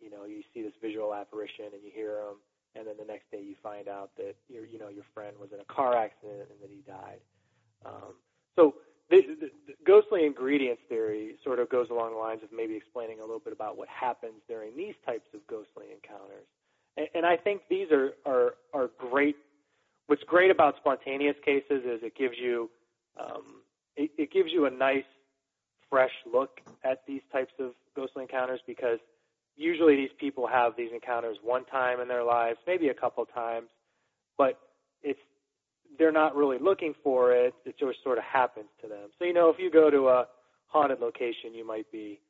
[0.00, 2.40] you know, you see this visual apparition and you hear him.
[2.74, 5.50] And then the next day you find out that your, you know, your friend was
[5.52, 7.20] in a car accident and that he died.
[7.84, 8.14] Um,
[8.56, 8.74] so
[9.10, 13.20] the, the, the ghostly ingredients theory sort of goes along the lines of maybe explaining
[13.20, 16.44] a little bit about what happens during these types of ghostly encounters.
[16.98, 19.36] And, and I think these are, are, are great.
[20.06, 22.68] What's great about spontaneous cases is it gives you,
[23.18, 23.62] um,
[23.96, 25.08] it, it gives you a nice,
[25.88, 28.98] fresh look at these types of ghostly encounters because
[29.56, 33.68] usually these people have these encounters one time in their lives, maybe a couple times,
[34.36, 34.60] but
[35.02, 35.18] it's
[35.98, 37.54] they're not really looking for it.
[37.64, 39.10] It just sort of happens to them.
[39.18, 40.26] So, you know, if you go to a
[40.66, 42.20] haunted location, you might be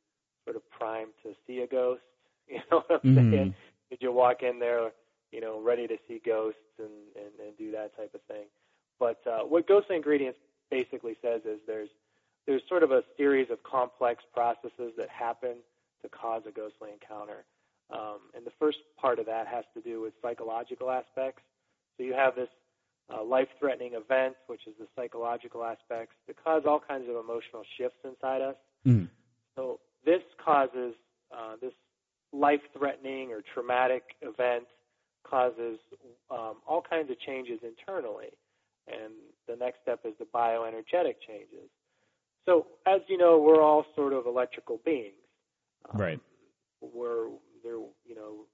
[0.44, 2.02] sort of primed to see a ghost.
[2.50, 3.30] You know what I'm mm-hmm.
[3.30, 3.54] saying?
[3.90, 4.92] Did you walk in there,
[5.32, 8.46] you know, ready to see ghosts and, and, and do that type of thing?
[8.98, 10.38] But uh, what Ghost Ingredients
[10.70, 11.90] basically says is there's
[12.46, 15.56] there's sort of a series of complex processes that happen
[16.00, 17.44] to cause a ghostly encounter.
[17.90, 21.42] Um, and the first part of that has to do with psychological aspects.
[21.98, 22.48] So you have this
[23.12, 27.98] uh, life-threatening events, which is the psychological aspects, that cause all kinds of emotional shifts
[28.04, 28.56] inside us.
[28.86, 29.08] Mm.
[29.56, 30.94] So this causes
[31.32, 31.72] uh, this
[32.32, 34.64] life-threatening or traumatic event
[35.28, 35.78] causes
[36.30, 38.28] um, all kinds of changes internally,
[38.86, 39.12] and
[39.46, 41.68] the next step is the bioenergetic changes.
[42.46, 45.12] So as you know, we're all sort of electrical beings.
[45.92, 46.20] Um, right.
[46.80, 47.28] We're
[47.62, 48.46] there, you know,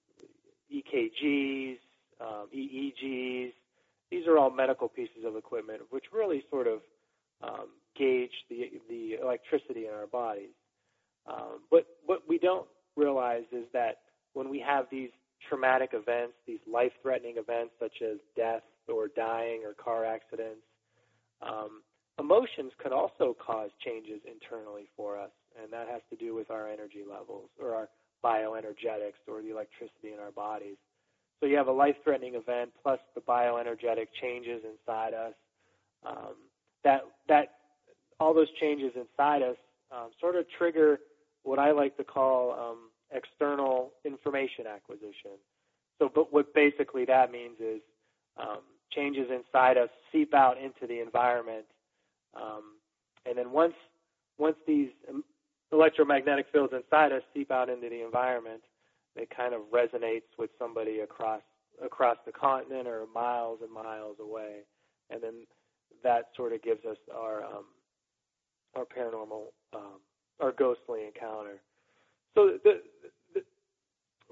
[0.72, 1.78] EKGs,
[2.20, 3.52] um, EEGs,
[4.14, 6.80] these are all medical pieces of equipment which really sort of
[7.42, 10.54] um, gauge the the electricity in our bodies.
[11.26, 13.96] Um, but what we don't realize is that
[14.34, 15.10] when we have these
[15.48, 20.62] traumatic events, these life-threatening events such as death or dying or car accidents,
[21.42, 21.82] um,
[22.18, 26.68] emotions could also cause changes internally for us, and that has to do with our
[26.68, 27.88] energy levels or our
[28.24, 30.76] bioenergetics or the electricity in our bodies.
[31.40, 35.34] So you have a life-threatening event plus the bioenergetic changes inside us.
[36.06, 36.34] Um,
[36.84, 37.48] that that
[38.20, 39.56] all those changes inside us
[39.90, 41.00] um, sort of trigger
[41.42, 45.38] what I like to call um, external information acquisition.
[45.98, 47.80] So, but what basically that means is
[48.36, 51.66] um, changes inside us seep out into the environment,
[52.34, 52.62] um,
[53.26, 53.74] and then once
[54.38, 54.88] once these
[55.72, 58.62] electromagnetic fields inside us seep out into the environment,
[59.16, 61.42] it kind of resonates with somebody across
[61.84, 64.60] across the continent or miles and miles away,
[65.10, 65.46] and then
[66.02, 67.64] that sort of gives us our um,
[68.74, 70.00] our paranormal um,
[70.40, 71.60] our ghostly encounter.
[72.34, 72.80] So the,
[73.34, 73.42] the,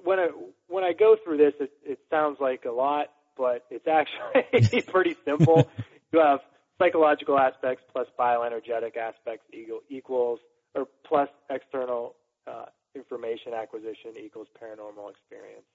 [0.02, 0.28] when I
[0.68, 5.16] when I go through this, it, it sounds like a lot, but it's actually pretty
[5.24, 5.68] simple.
[6.12, 6.40] you have
[6.78, 9.46] psychological aspects plus bioenergetic aspects
[9.88, 10.40] equals
[10.74, 12.14] or plus external
[12.46, 15.66] uh, information acquisition equals paranormal experience.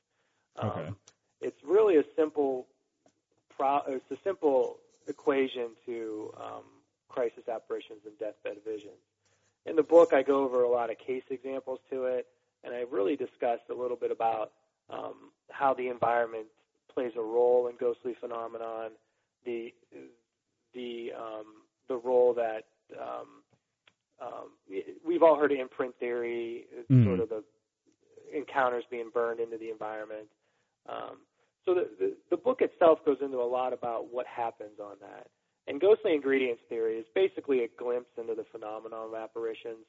[0.62, 0.88] Okay.
[0.88, 0.96] Um,
[1.42, 2.68] it's really a simple
[3.56, 4.78] pro- it's a simple
[5.08, 6.64] equation to um,
[7.10, 9.00] crisis apparitions and deathbed visions.
[9.66, 12.28] In the book, I go over a lot of case examples to it,
[12.64, 14.52] and I really discuss a little bit about
[14.90, 16.48] um, how the environment
[16.94, 18.92] plays a role in ghostly phenomenon,
[19.46, 19.74] the
[20.74, 21.46] the um,
[21.88, 22.66] the role that
[23.00, 23.44] um,
[24.22, 24.52] um,
[25.06, 27.06] we've all heard of imprint theory, mm.
[27.06, 27.44] sort of the
[28.36, 30.28] encounters being burned into the environment.
[30.90, 31.18] Um,
[31.66, 35.28] so the, the, the book itself goes into a lot about what happens on that.
[35.68, 39.86] And ghostly ingredients theory is basically a glimpse into the phenomenon of apparitions.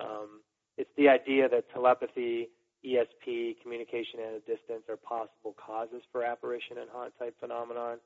[0.00, 0.40] Um,
[0.78, 2.48] it's the idea that telepathy,
[2.84, 7.98] ESP, communication at a distance are possible causes for apparition and haunt type phenomenon.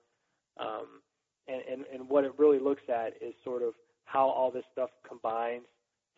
[0.58, 1.02] Um,
[1.46, 3.74] and, and, and what it really looks at is sort of
[4.14, 5.66] how all this stuff combines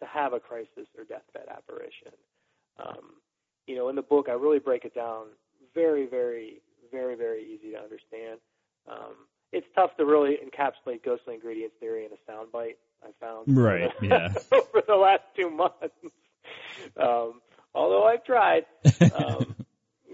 [0.01, 2.13] to have a crisis or deathbed apparition.
[2.79, 3.15] Um,
[3.67, 5.29] you know, in the book, I really break it down
[5.75, 6.61] very, very,
[6.93, 8.39] very, very easy to understand.
[8.87, 9.15] Um,
[9.53, 12.77] it's tough to really encapsulate ghostly ingredients theory in a soundbite.
[13.03, 14.29] I found Right, yeah.
[14.53, 15.95] over the last two months.
[17.01, 17.41] Um,
[17.75, 18.67] although I've tried,
[19.15, 19.55] um,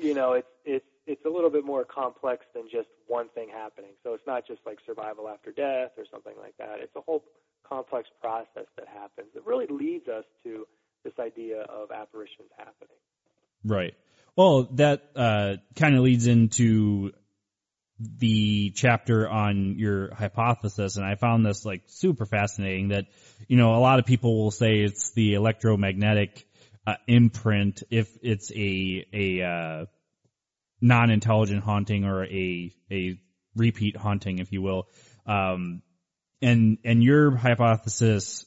[0.00, 3.90] you know, it's it's it's a little bit more complex than just one thing happening.
[4.04, 6.76] So it's not just like survival after death or something like that.
[6.80, 7.24] It's a whole
[7.68, 10.66] complex process that happens that really leads us to
[11.04, 12.96] this idea of apparitions happening.
[13.64, 13.94] Right.
[14.36, 17.12] Well, that uh, kind of leads into
[17.98, 22.88] the chapter on your hypothesis, and I found this like super fascinating.
[22.88, 23.06] That
[23.46, 26.46] you know a lot of people will say it's the electromagnetic
[26.86, 29.86] uh, imprint if it's a a uh,
[30.82, 33.18] non-intelligent haunting or a a
[33.56, 34.88] repeat haunting, if you will.
[35.24, 35.82] Um,
[36.42, 38.44] and and your hypothesis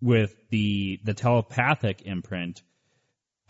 [0.00, 2.62] with the the telepathic imprint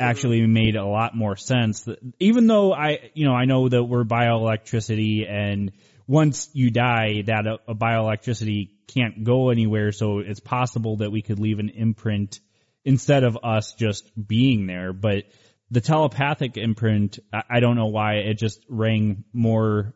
[0.00, 1.88] actually made a lot more sense.
[2.18, 5.70] Even though I, you know, I know that we're bioelectricity and
[6.08, 9.92] once you die, that a, a bioelectricity can't go anywhere.
[9.92, 12.40] So it's possible that we could leave an imprint
[12.84, 14.92] instead of us just being there.
[14.92, 15.24] But
[15.72, 19.94] the telepathic imprint, I, I don't know why it just rang more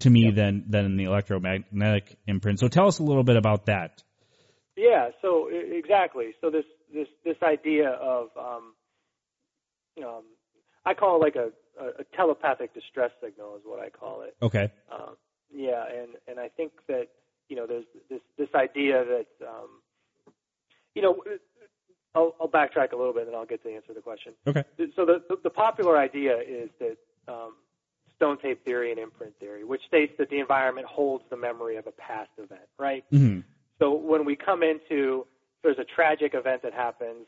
[0.00, 2.58] to me than, than the electromagnetic imprint.
[2.58, 4.02] So tell us a little bit about that.
[4.76, 6.34] Yeah, so exactly.
[6.42, 8.74] So this this this idea of um,
[10.04, 10.22] um,
[10.84, 11.50] I call it like a,
[11.82, 14.36] a, a telepathic distress signal is what I call it.
[14.42, 14.70] Okay.
[14.92, 15.16] Um,
[15.50, 17.08] yeah, and and I think that
[17.48, 19.80] you know there's this this idea that um,
[20.94, 21.22] you know
[22.16, 24.32] I'll, I'll backtrack a little bit and then I'll get to answer the question.
[24.46, 24.64] Okay.
[24.96, 26.96] So the the, the popular idea is that
[27.28, 27.54] um,
[28.16, 31.86] stone tape theory and imprint theory, which states that the environment holds the memory of
[31.86, 33.04] a past event, right?
[33.10, 33.40] hmm
[33.78, 35.26] So when we come into
[35.62, 37.26] there's a tragic event that happens,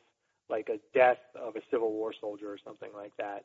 [0.48, 3.44] like a death of a Civil War soldier or something like that,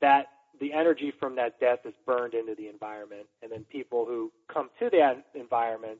[0.00, 0.26] that
[0.60, 4.70] the energy from that death is burned into the environment, and then people who come
[4.78, 5.98] to that environment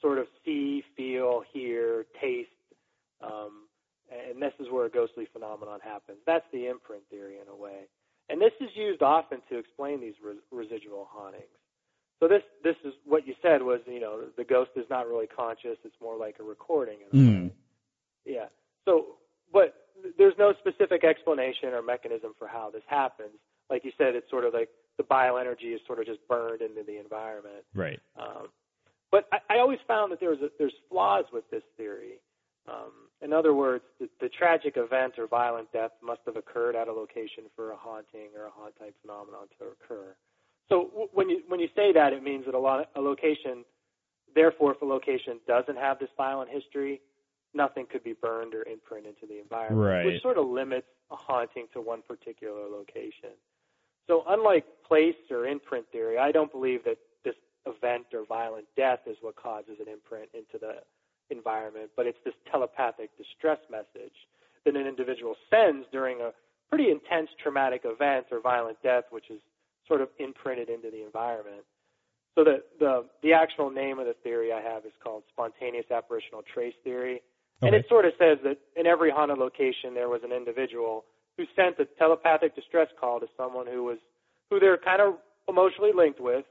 [0.00, 2.48] sort of see, feel, hear, taste,
[3.22, 3.67] um,
[4.10, 6.18] and this is where a ghostly phenomenon happens.
[6.26, 7.88] That's the imprint theory in a way,
[8.28, 11.44] and this is used often to explain these re- residual hauntings.
[12.20, 15.26] So this this is what you said was you know the ghost is not really
[15.26, 16.98] conscious; it's more like a recording.
[17.12, 17.22] In a.
[17.22, 17.50] Mm.
[18.24, 18.46] Yeah.
[18.84, 19.16] So,
[19.52, 19.74] but
[20.16, 23.38] there's no specific explanation or mechanism for how this happens.
[23.70, 26.82] Like you said, it's sort of like the bioenergy is sort of just burned into
[26.82, 27.64] the environment.
[27.74, 28.00] Right.
[28.18, 28.48] Um,
[29.10, 32.20] but I, I always found that there was a, there's flaws with this theory.
[32.68, 36.88] Um, in other words, the, the tragic event or violent death must have occurred at
[36.88, 40.14] a location for a haunting or a haunt type phenomenon to occur.
[40.68, 43.64] So w- when you when you say that, it means that a, lot, a location,
[44.34, 47.00] therefore, if a location doesn't have this violent history,
[47.54, 50.04] nothing could be burned or imprinted into the environment, Right.
[50.04, 53.30] which sort of limits a haunting to one particular location.
[54.06, 57.34] So unlike place or imprint theory, I don't believe that this
[57.66, 60.76] event or violent death is what causes an imprint into the
[61.30, 64.14] environment, but it's this telepathic distress message
[64.64, 66.32] that an individual sends during a
[66.68, 69.40] pretty intense traumatic event or violent death, which is
[69.86, 71.64] sort of imprinted into the environment.
[72.34, 76.42] So the, the, the actual name of the theory I have is called spontaneous apparitional
[76.52, 77.22] trace theory.
[77.62, 81.04] And it sort of says that in every haunted location there was an individual
[81.36, 83.98] who sent a telepathic distress call to someone who was
[84.50, 85.14] who they're kind of
[85.48, 86.44] emotionally linked with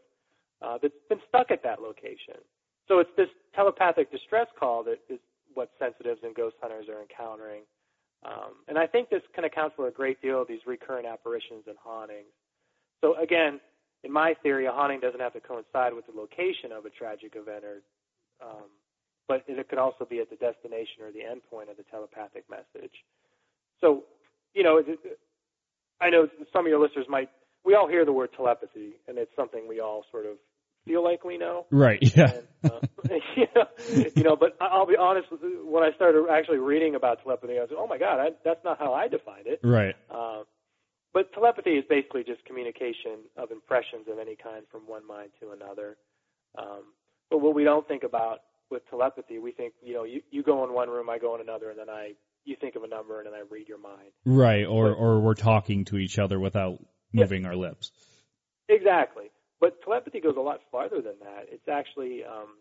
[0.61, 2.35] uh, that's been stuck at that location.
[2.87, 5.19] So it's this telepathic distress call that is
[5.55, 7.63] what sensitives and ghost hunters are encountering.
[8.23, 11.63] Um, and I think this can account for a great deal of these recurrent apparitions
[11.67, 12.29] and hauntings.
[13.01, 13.59] So again,
[14.03, 17.33] in my theory, a haunting doesn't have to coincide with the location of a tragic
[17.35, 17.81] event, or,
[18.45, 18.69] um,
[19.27, 22.93] but it could also be at the destination or the endpoint of the telepathic message.
[23.81, 24.03] So,
[24.53, 24.81] you know,
[25.99, 27.29] I know some of your listeners might.
[27.65, 30.37] We all hear the word telepathy, and it's something we all sort of
[30.87, 31.65] feel like we know.
[31.71, 31.99] Right.
[32.01, 32.31] Yeah.
[32.63, 32.79] And, uh,
[33.35, 35.27] you, know, you know, but I'll be honest.
[35.31, 38.63] When I started actually reading about telepathy, I was, like, oh my god, I, that's
[38.63, 39.59] not how I defined it.
[39.63, 39.95] Right.
[40.09, 40.43] Uh,
[41.13, 45.51] but telepathy is basically just communication of impressions of any kind from one mind to
[45.51, 45.97] another.
[46.57, 46.83] Um,
[47.29, 50.63] but what we don't think about with telepathy, we think, you know, you, you go
[50.63, 52.13] in one room, I go in another, and then I
[52.45, 54.11] you think of a number, and then I read your mind.
[54.25, 54.65] Right.
[54.65, 56.79] Or or we're talking to each other without
[57.11, 57.23] Yeah.
[57.23, 57.91] moving our lips.
[58.69, 59.25] Exactly.
[59.59, 61.47] But telepathy goes a lot farther than that.
[61.49, 62.57] It's actually, um,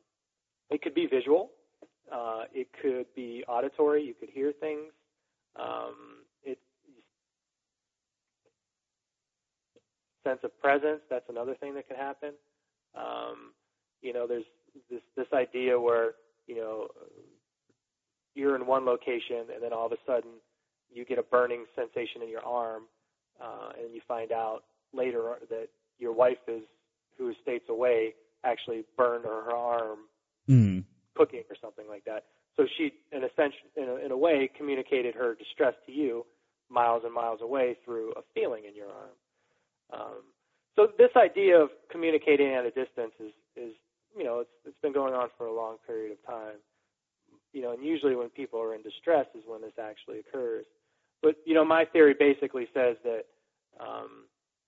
[0.71, 1.51] it could be visual.
[2.11, 4.03] Uh, it could be auditory.
[4.05, 4.93] You could hear things.
[5.57, 6.17] Um,
[10.27, 11.01] sense of presence.
[11.09, 12.33] That's another thing that can happen.
[12.97, 13.53] Um,
[14.03, 14.45] you know, there's
[14.91, 16.13] this this idea where
[16.47, 16.89] you know
[18.35, 20.31] you're in one location and then all of a sudden
[20.93, 22.83] you get a burning sensation in your arm,
[23.41, 25.69] uh, and you find out later that
[25.99, 26.63] your wife is
[27.19, 28.15] who is states away
[28.45, 30.01] actually burned her, arm
[30.49, 30.85] Mm.
[31.17, 32.25] cooking or something like that.
[32.57, 36.25] So she, in a sense, in a, in a way, communicated her distress to you
[36.71, 39.11] miles and miles away through a feeling in your arm.
[39.93, 40.23] Um,
[40.77, 43.75] so this idea of communicating at a distance is, is,
[44.17, 46.57] you know, it's it's been going on for a long period of time.
[47.53, 50.67] You know, and usually when people are in distress is when this actually occurs.
[51.23, 53.25] But you know, my theory basically says that,
[53.81, 54.27] um,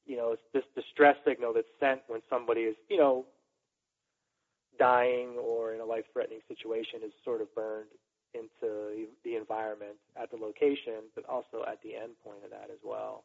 [0.08, 3.26] you know, it's this distress signal that's sent when somebody is, you know,
[4.78, 7.90] dying or in a life-threatening situation is sort of burned
[8.34, 12.78] into the environment at the location, but also at the end point of that as
[12.84, 13.24] well.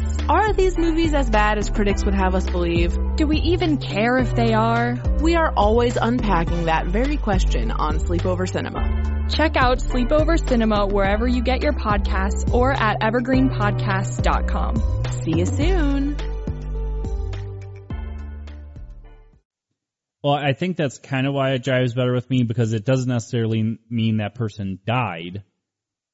[0.29, 2.97] Are these movies as bad as critics would have us believe?
[3.17, 4.97] Do we even care if they are?
[5.21, 9.27] We are always unpacking that very question on Sleepover Cinema.
[9.29, 15.03] Check out Sleepover Cinema wherever you get your podcasts or at evergreenpodcasts.com.
[15.23, 16.15] See you soon.
[20.23, 23.09] Well, I think that's kind of why it jives better with me because it doesn't
[23.09, 25.43] necessarily mean that person died.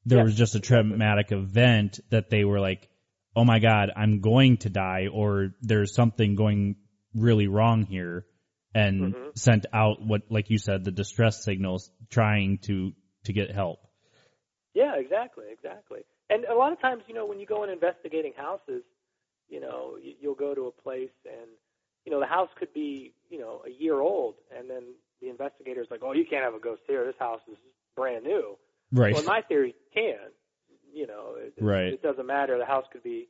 [0.06, 2.88] There Yeah, was just a traumatic event that they were like,
[3.38, 6.76] "Oh my god, I'm going to die," or "There's something going
[7.14, 8.26] really wrong here,"
[8.74, 9.38] and Mhm.
[9.38, 12.94] sent out what, like you said, the distress signals, trying to
[13.26, 13.80] to get help.
[14.74, 16.04] Yeah, exactly, exactly.
[16.30, 18.84] And a lot of times, you know, when you go in investigating houses,
[19.50, 21.50] you know, you- you'll go to a place and,
[22.06, 25.90] you know, the house could be, you know, a year old, and then the investigator's
[25.92, 27.06] like, oh, you can't have a ghost here.
[27.06, 27.58] This house is
[27.96, 28.58] brand new.
[28.92, 29.14] Right.
[29.14, 30.32] Well, in my theory, can.
[30.98, 31.94] You know, it, Right.
[31.94, 32.58] it doesn't matter.
[32.58, 33.30] The house could be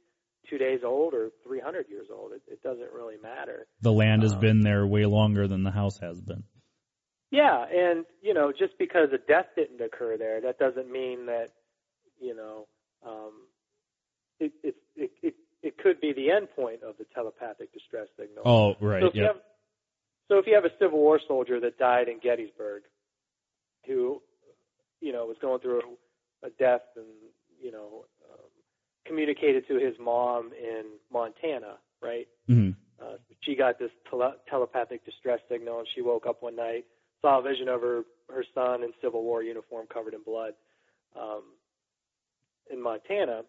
[0.49, 2.31] two days old or 300 years old.
[2.31, 3.67] It, it doesn't really matter.
[3.81, 6.43] the land has Um, been there way longer than the house has been.
[7.29, 11.49] Yeah, and you know, just because a death didn't occur there, that doesn't mean that
[12.21, 12.67] you know
[13.05, 13.33] um,
[14.39, 18.43] it, it it it it could be the end point of the telepathic distress signal.
[18.47, 19.01] Oh, right.
[19.01, 19.41] So if you have
[20.29, 22.83] so if you have a Civil War soldier that died in Gettysburg,
[23.85, 24.21] who
[25.01, 25.81] you know was going through
[26.43, 27.07] a, a death and
[27.61, 28.49] you know um,
[29.05, 32.27] communicated to his mom in Montana, right?
[32.49, 32.75] Mhm.
[32.99, 36.85] Uh, she got this tele- telepathic distress signal, and she woke up one night,
[37.21, 40.53] saw a vision of her her son in Civil War uniform, covered in blood,
[41.15, 41.43] um,
[42.69, 43.43] in Montana.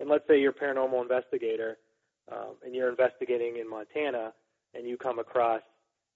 [0.00, 1.78] And let's say you're a paranormal investigator,
[2.30, 4.32] um, and you're investigating in Montana,
[4.74, 5.62] and you come across,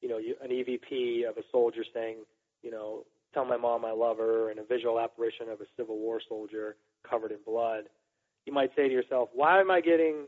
[0.00, 2.24] you know, you, an EVP of a soldier saying,
[2.62, 5.98] you know, tell my mom I love her, and a visual apparition of a Civil
[5.98, 6.76] War soldier
[7.08, 7.84] covered in blood.
[8.46, 10.26] You might say to yourself, why am I getting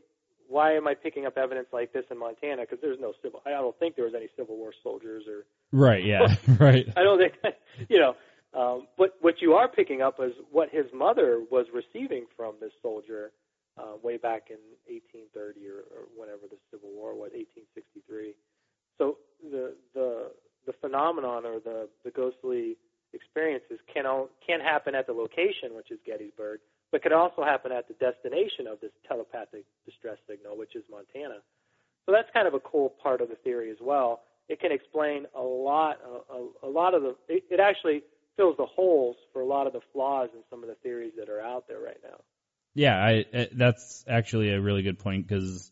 [0.48, 2.62] why am I picking up evidence like this in Montana?
[2.62, 3.40] Because there's no civil.
[3.46, 6.04] I don't think there was any Civil War soldiers, or Right.
[6.04, 6.36] Yeah.
[6.60, 6.86] right.
[6.96, 7.34] I don't think
[7.88, 8.14] you know.
[8.54, 12.72] Um, but what you are picking up is what his mother was receiving from this
[12.82, 13.32] soldier
[13.78, 14.58] uh, way back in
[14.92, 18.34] 1830 or, or whenever the Civil War was, 1863.
[18.98, 20.32] So the the
[20.66, 22.76] the phenomenon or the the ghostly
[23.12, 26.60] experiences can o- can happen at the location, which is Gettysburg,
[26.90, 31.38] but could also happen at the destination of this telepathic distress signal, which is Montana.
[32.06, 34.22] So that's kind of a cool part of the theory as well.
[34.48, 37.16] It can explain a lot, a, a, a lot of the.
[37.28, 38.02] It, it actually
[38.36, 41.28] fills the holes for a lot of the flaws in some of the theories that
[41.28, 42.16] are out there right now.
[42.74, 45.70] Yeah, I, I that's actually a really good point because,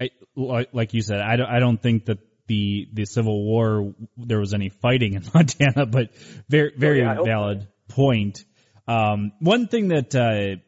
[0.00, 3.94] I, like, like you said, I don't, I don't think that the the Civil War
[4.16, 6.10] there was any fighting in Montana, but
[6.48, 8.44] very very yeah, I hope valid point.
[8.88, 10.60] Um, one thing that uh,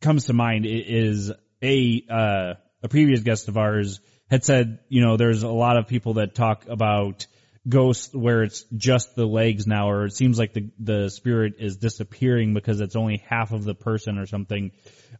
[0.00, 4.00] comes to mind is a uh, a previous guest of ours
[4.30, 7.26] had said, you know, there's a lot of people that talk about
[7.68, 11.76] ghosts where it's just the legs now, or it seems like the the spirit is
[11.76, 14.72] disappearing because it's only half of the person or something,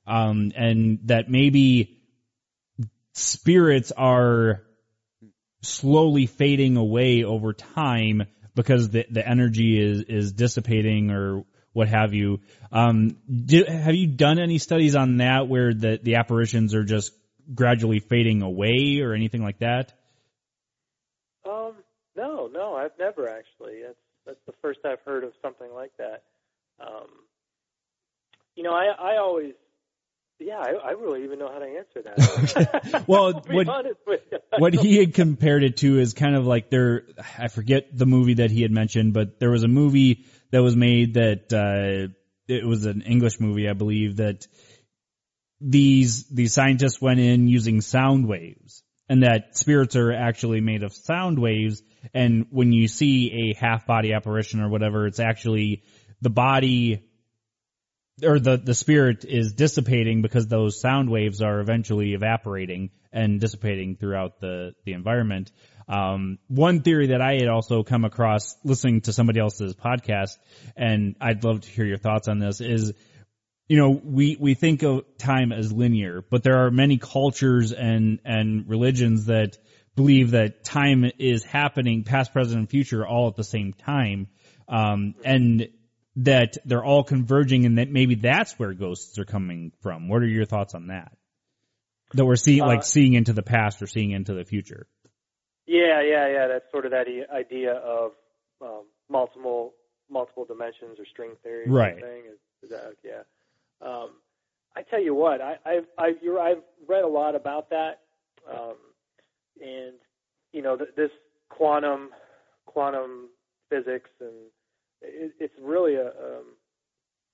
[0.06, 2.00] um, and that maybe
[3.12, 4.62] spirits are
[5.64, 12.14] slowly fading away over time because the the energy is is dissipating or what have
[12.14, 12.40] you.
[12.72, 17.12] Um, do, have you done any studies on that where the the apparitions are just
[17.52, 19.92] gradually fading away or anything like that?
[21.44, 21.74] Um,
[22.16, 23.82] no, no, I've never actually.
[23.84, 26.22] That's that's the first I've heard of something like that.
[26.80, 27.08] Um,
[28.54, 29.54] you know, I I always
[30.40, 33.04] yeah, I, I really even know how to answer that.
[33.08, 34.38] Well, what- honest with you.
[34.58, 37.02] what he had compared it to is kind of like there
[37.38, 40.76] I forget the movie that he had mentioned, but there was a movie that was
[40.76, 42.12] made that uh
[42.46, 44.46] it was an English movie, I believe, that
[45.60, 50.92] these these scientists went in using sound waves and that spirits are actually made of
[50.92, 51.82] sound waves
[52.12, 55.82] and when you see a half body apparition or whatever, it's actually
[56.20, 57.02] the body
[58.22, 63.96] or the the spirit is dissipating because those sound waves are eventually evaporating and dissipating
[63.96, 65.50] throughout the the environment.
[65.88, 70.38] Um, one theory that I had also come across listening to somebody else's podcast,
[70.76, 72.92] and I'd love to hear your thoughts on this, is
[73.68, 78.20] you know we we think of time as linear, but there are many cultures and
[78.24, 79.58] and religions that
[79.96, 84.28] believe that time is happening, past, present, and future, all at the same time,
[84.68, 85.68] um, and
[86.16, 90.08] that they're all converging, and that maybe that's where ghosts are coming from.
[90.08, 91.12] What are your thoughts on that?
[92.14, 94.86] That we're seeing, Uh, like seeing into the past or seeing into the future.
[95.66, 96.46] Yeah, yeah, yeah.
[96.46, 98.12] That's sort of that idea of
[98.60, 99.74] um, multiple
[100.10, 101.68] multiple dimensions or string theory.
[101.68, 101.96] Right.
[101.96, 103.22] Is, is that, yeah.
[103.80, 104.10] Um,
[104.76, 108.00] I tell you what, I, I've I've, you're, I've read a lot about that,
[108.50, 108.76] um,
[109.60, 109.94] and
[110.52, 111.10] you know th- this
[111.48, 112.10] quantum
[112.66, 113.28] quantum
[113.70, 114.50] physics, and
[115.04, 116.44] it, it's really a um,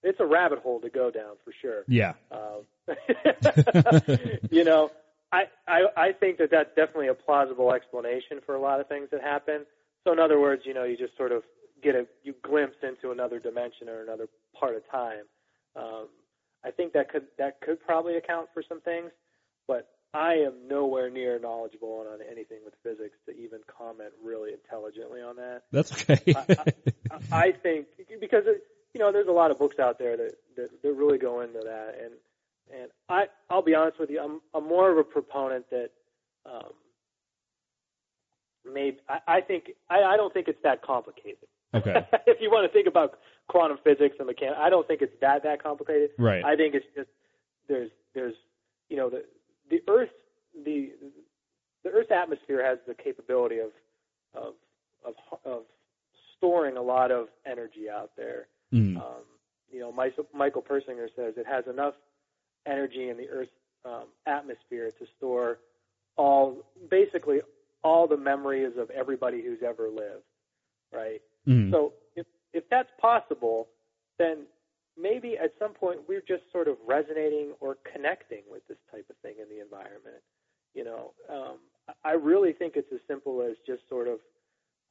[0.02, 1.84] it's a rabbit hole to go down for sure.
[1.86, 2.14] Yeah.
[2.30, 2.66] Um,
[4.50, 4.90] you know,
[5.32, 9.08] I, I I think that that's definitely a plausible explanation for a lot of things
[9.12, 9.66] that happen.
[10.04, 11.42] So in other words, you know, you just sort of
[11.82, 15.24] get a you glimpse into another dimension or another part of time.
[15.76, 16.08] Um,
[16.64, 19.10] I think that could that could probably account for some things,
[19.66, 25.20] but I am nowhere near knowledgeable on anything with physics to even comment really intelligently
[25.20, 25.62] on that.
[25.70, 26.34] That's okay.
[26.34, 26.64] I,
[27.10, 27.86] I, I think
[28.20, 31.18] because it, you know there's a lot of books out there that, that that really
[31.18, 32.12] go into that, and
[32.80, 35.90] and I I'll be honest with you, I'm I'm more of a proponent that
[36.44, 36.72] um,
[38.64, 41.46] maybe I, I think I, I don't think it's that complicated.
[41.72, 42.04] okay.
[42.26, 45.44] if you want to think about quantum physics and mechanics, I don't think it's that
[45.44, 46.10] that complicated.
[46.18, 46.44] Right.
[46.44, 47.10] I think it's just
[47.68, 48.34] there's there's
[48.88, 49.24] you know the
[49.70, 50.10] the Earth
[50.64, 50.92] the
[51.84, 53.70] the Earth's atmosphere has the capability of
[54.34, 54.54] of
[55.04, 55.14] of
[55.44, 55.62] of
[56.36, 58.48] storing a lot of energy out there.
[58.72, 58.96] Mm.
[58.96, 59.24] Um,
[59.70, 61.94] you know, Michael, Michael Persinger says it has enough
[62.66, 63.50] energy in the Earth's
[63.84, 65.58] um, atmosphere to store
[66.16, 67.40] all basically
[67.82, 70.24] all the memories of everybody who's ever lived,
[70.92, 71.20] right?
[71.46, 71.70] Mm.
[71.70, 73.68] So if if that's possible,
[74.18, 74.46] then
[74.98, 79.16] maybe at some point we're just sort of resonating or connecting with this type of
[79.18, 80.22] thing in the environment.
[80.74, 81.58] You know, um,
[82.04, 84.20] I- really think it's as simple as just sort of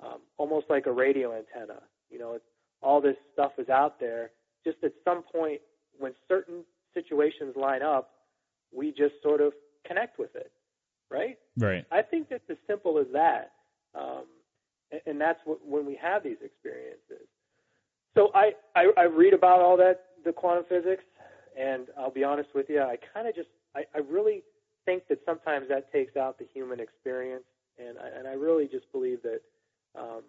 [0.02, 1.82] um, almost like a radio antenna.
[2.10, 2.46] You know, it's,
[2.82, 4.32] all this stuff is out there.
[4.64, 5.62] Just at some point,
[5.98, 8.12] when certain situations line up,
[8.74, 9.54] we just sort of
[9.86, 10.52] connect with it,
[11.10, 11.38] right?
[11.58, 11.86] Right.
[11.92, 13.52] I think it's as simple as that,
[13.96, 14.24] um,
[14.92, 17.09] and, and that's what, when we have these experiences.
[18.16, 21.04] So I, I I read about all that the quantum physics,
[21.58, 24.44] and I'll be honest with you, I kind of just I, I really
[24.86, 27.46] think that sometimes that takes out the human experience,
[27.78, 29.42] and I, and I really just believe that.
[29.98, 30.24] Um,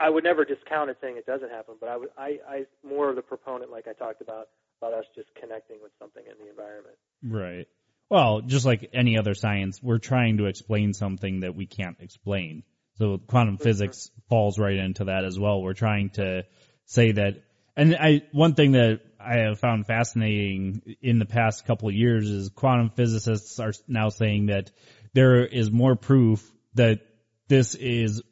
[0.00, 3.10] I would never discount it saying it doesn't happen, but I would I I more
[3.10, 4.48] of the proponent like I talked about
[4.80, 6.96] about us just connecting with something in the environment.
[7.22, 7.66] Right.
[8.10, 12.62] Well, just like any other science, we're trying to explain something that we can't explain.
[12.98, 15.62] So quantum physics falls right into that as well.
[15.62, 16.44] We're trying to
[16.84, 17.42] say that,
[17.76, 22.28] and I, one thing that I have found fascinating in the past couple of years
[22.28, 24.72] is quantum physicists are now saying that
[25.14, 27.00] there is more proof that
[27.48, 28.22] this is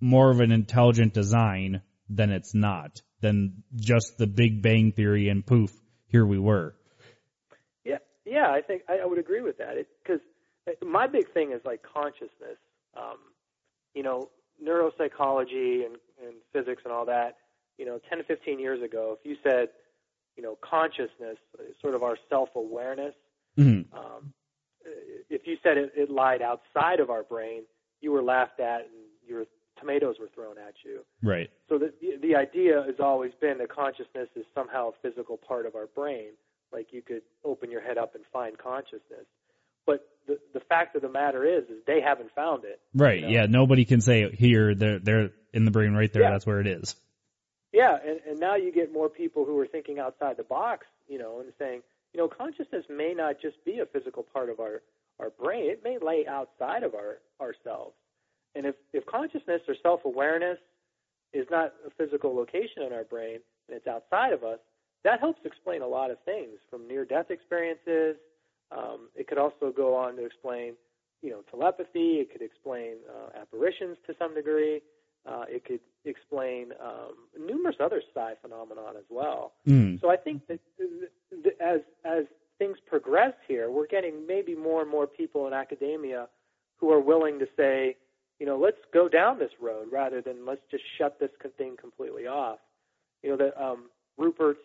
[0.00, 5.44] more of an intelligent design than it's not, than just the Big Bang Theory and
[5.44, 5.72] poof,
[6.06, 6.74] here we were.
[7.84, 9.76] Yeah, yeah, I think I, I would agree with that.
[10.02, 10.20] Because
[10.82, 12.58] my big thing is like consciousness.
[12.96, 13.18] Um,
[13.94, 14.30] you know,
[14.62, 17.36] neuropsychology and, and physics and all that.
[17.78, 19.68] You know, 10 to 15 years ago, if you said,
[20.36, 21.38] you know, consciousness,
[21.80, 23.14] sort of our self-awareness,
[23.58, 23.86] Mhm.
[23.92, 24.32] um,
[25.30, 27.62] if you said it, it lied outside of our brain,
[28.00, 28.92] you were laughed at and
[29.26, 29.46] your
[29.78, 31.04] tomatoes were thrown at you.
[31.22, 31.50] Right.
[31.68, 35.74] So the the idea has always been that consciousness is somehow a physical part of
[35.74, 36.32] our brain.
[36.72, 39.26] Like you could open your head up and find consciousness.
[39.86, 42.80] But the the fact of the matter is, is they haven't found it.
[42.94, 43.22] Right.
[43.22, 43.28] know?
[43.28, 43.46] Yeah.
[43.46, 44.74] Nobody can say here.
[44.74, 46.22] They're they're in the brain right there.
[46.22, 46.30] Yeah.
[46.30, 46.96] That's where it is.
[47.74, 51.18] Yeah, and, and now you get more people who are thinking outside the box, you
[51.18, 51.82] know, and saying,
[52.12, 54.82] you know, consciousness may not just be a physical part of our
[55.18, 55.70] our brain.
[55.70, 57.94] It may lay outside of our ourselves.
[58.54, 60.58] And if if consciousness or self awareness
[61.32, 64.60] is not a physical location in our brain and it's outside of us,
[65.02, 68.16] that helps explain a lot of things from near-death experiences.
[68.70, 70.74] Um, it could also go on to explain,
[71.22, 72.16] you know, telepathy.
[72.16, 74.80] It could explain uh, apparitions to some degree.
[75.26, 79.52] Uh, it could explain um, numerous other psi phenomenon as well.
[79.66, 80.00] Mm.
[80.00, 81.10] So I think that th-
[81.42, 82.24] th- as as
[82.58, 86.28] things progress here, we're getting maybe more and more people in academia
[86.76, 87.96] who are willing to say,
[88.38, 92.26] you know, let's go down this road rather than let's just shut this thing completely
[92.26, 92.58] off.
[93.22, 93.84] You know, that um,
[94.18, 94.58] Rupert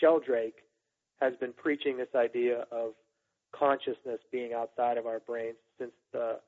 [0.00, 0.62] Sheldrake
[1.20, 2.92] has been preaching this idea of
[3.58, 6.38] consciousness being outside of our brains since the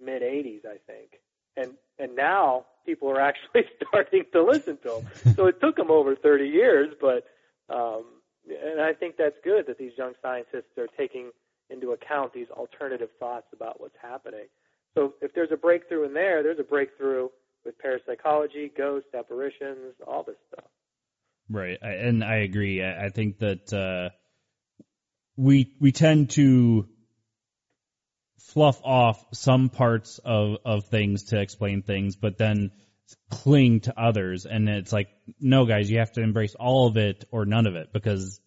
[0.00, 1.20] mid 80s, I think.
[1.56, 5.34] And and now people are actually starting to listen to them.
[5.34, 7.26] So it took them over 30 years, but
[7.68, 8.04] um,
[8.48, 11.30] and I think that's good that these young scientists are taking
[11.68, 14.46] into account these alternative thoughts about what's happening.
[14.94, 17.28] So if there's a breakthrough in there, there's a breakthrough
[17.64, 20.70] with parapsychology, ghosts, apparitions, all this stuff.
[21.50, 22.84] Right, and I agree.
[22.84, 24.14] I, think that uh,
[25.36, 26.88] we we tend to
[28.38, 32.70] fluff off some parts of of things to explain things, but then
[33.30, 34.46] cling to others.
[34.46, 35.08] And it's like,
[35.40, 38.40] no, guys, you have to embrace all of it or none of it because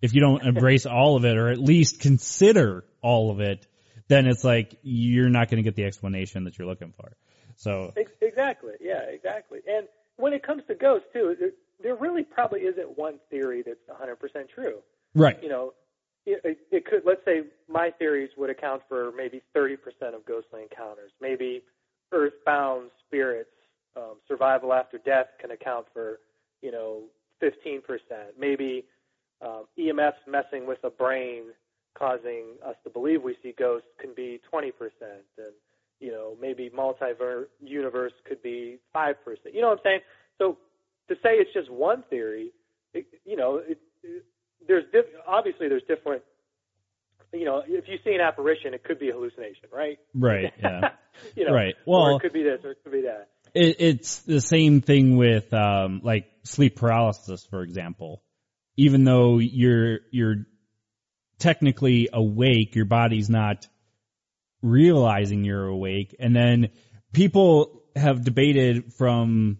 [0.00, 3.66] if you don't embrace all of it or at least consider all of it,
[4.08, 7.16] then it's like you're not going to get the explanation that you're looking for.
[7.56, 8.74] So Exactly.
[8.80, 9.60] Yeah, exactly.
[9.66, 9.86] And
[10.16, 11.50] when it comes to ghosts too, there,
[11.82, 14.78] there really probably isn't one theory that's 100% true.
[15.14, 15.72] right, You know,
[16.26, 17.02] it, it, could.
[17.06, 19.76] Let's say my theories would account for maybe 30%
[20.14, 21.12] of ghostly encounters.
[21.20, 21.62] Maybe
[22.12, 23.50] earthbound spirits,
[23.96, 26.18] um, survival after death can account for,
[26.62, 27.02] you know,
[27.42, 27.80] 15%.
[28.38, 28.84] Maybe
[29.40, 31.44] um, EMFs messing with a brain
[31.96, 34.70] causing us to believe we see ghosts can be 20%.
[35.38, 35.52] And,
[36.00, 39.14] you know, maybe multiverse universe could be 5%.
[39.52, 40.00] You know what I'm saying?
[40.38, 40.58] So
[41.08, 42.50] to say it's just one theory,
[42.92, 44.24] it, you know, it, it,
[44.66, 46.22] there's diff- obviously there's different.
[47.32, 49.98] You know, if you see an apparition, it could be a hallucination, right?
[50.14, 50.90] right, yeah.
[51.34, 51.74] you know, Right.
[51.84, 53.28] or Well- it could be this, or it could be that.
[53.52, 58.22] it, it's the same thing with um, like sleep paralysis, for example.
[58.76, 60.36] Even though you're you're
[61.38, 63.66] technically awake, your body's not
[64.62, 66.70] realizing you're awake, and then
[67.12, 69.58] people have debated from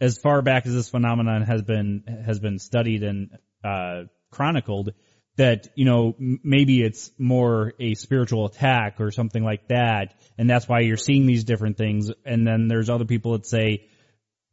[0.00, 3.30] as far back as this phenomenon has been has been studied and
[3.64, 4.92] uh, chronicled
[5.36, 10.68] that you know maybe it's more a spiritual attack or something like that, and that's
[10.68, 12.10] why you're seeing these different things.
[12.24, 13.88] And then there's other people that say,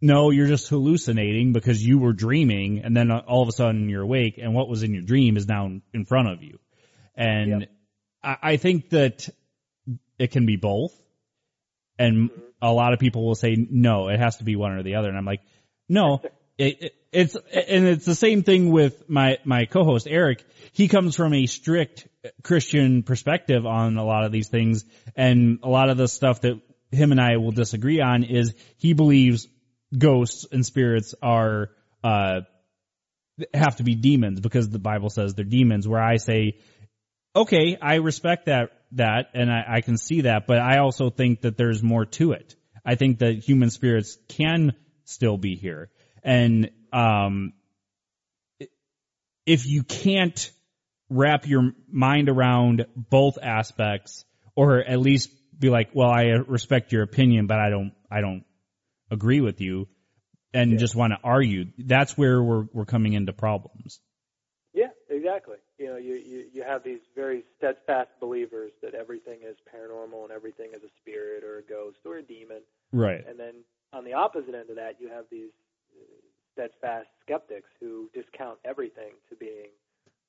[0.02, 3.90] no, you're just hallucinating because you were dreaming, and then uh, all of a sudden
[3.90, 6.60] you're awake, and what was in your dream is now in front of you.
[7.16, 7.70] And Yep.
[8.24, 9.28] I, I think that
[10.20, 10.94] it can be both.
[12.00, 12.42] And mm-hmm.
[12.62, 15.10] a lot of people will say, no, it has to be one or the other.
[15.10, 15.42] And I'm like,
[15.90, 16.22] no,
[16.58, 20.44] it, it, it's, and it's the same thing with my, my co-host Eric.
[20.74, 22.08] He comes from a strict
[22.44, 24.86] Christian perspective on a lot of these things.
[25.16, 26.60] And a lot of the stuff that
[26.92, 29.48] him and I will disagree on is he believes
[29.98, 31.70] ghosts and spirits are,
[32.04, 32.42] uh,
[33.54, 36.60] have to be demons because the Bible says they're demons where I say,
[37.36, 41.42] okay, I respect that that and I, I can see that, but I also think
[41.42, 42.56] that there's more to it.
[42.86, 45.90] I think that human spirits can still be here.
[46.24, 47.54] And um
[49.46, 50.52] if you can't
[51.10, 54.26] wrap your mind around both aspects
[54.56, 58.44] or at least be like, well, I respect your opinion, but I don't I don't
[59.10, 59.88] agree with you
[60.54, 64.00] and just want to argue, that's where we're we're coming into problems.
[64.74, 65.58] Yeah, exactly.
[65.78, 70.32] You know, you, you you have these very steadfast believers that everything is paranormal and
[70.32, 72.62] everything is a spirit or a ghost or a demon,
[72.92, 73.26] Right.
[73.28, 73.64] and then
[73.94, 75.52] on the opposite end of that, you have these
[75.96, 76.27] uh,
[76.58, 79.70] steadfast skeptics who discount everything to being,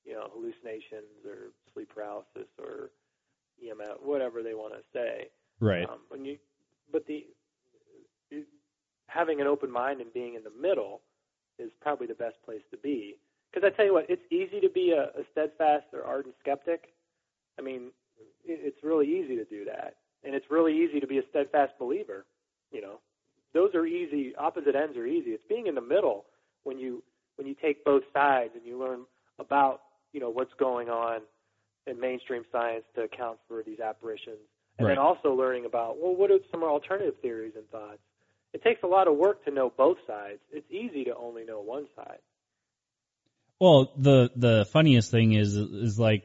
[0.04, 2.90] you know, hallucinations or sleep paralysis or
[3.64, 5.28] EMF, whatever they want to say.
[5.60, 5.88] Right.
[5.88, 6.36] Um, when you,
[6.92, 7.26] but the
[9.06, 11.00] having an open mind and being in the middle
[11.58, 13.16] is probably the best place to be.
[13.50, 16.92] Because I tell you what, it's easy to be a, a steadfast or ardent skeptic.
[17.58, 17.90] I mean,
[18.44, 21.72] it, it's really easy to do that, and it's really easy to be a steadfast
[21.78, 22.26] believer.
[22.70, 23.00] You know,
[23.54, 24.34] those are easy.
[24.36, 25.30] Opposite ends are easy.
[25.30, 26.26] It's being in the middle
[26.64, 27.02] when you
[27.36, 29.00] when you take both sides and you learn
[29.38, 29.80] about
[30.12, 31.20] you know what's going on
[31.86, 34.38] in mainstream science to account for these apparitions,
[34.78, 34.94] and Right.
[34.94, 38.00] then also learning about well, what are some alternative theories and thoughts.
[38.54, 40.40] It takes a lot of work to know both sides.
[40.50, 42.18] It's easy to only know one side.
[43.60, 46.24] Well, the the funniest thing is is like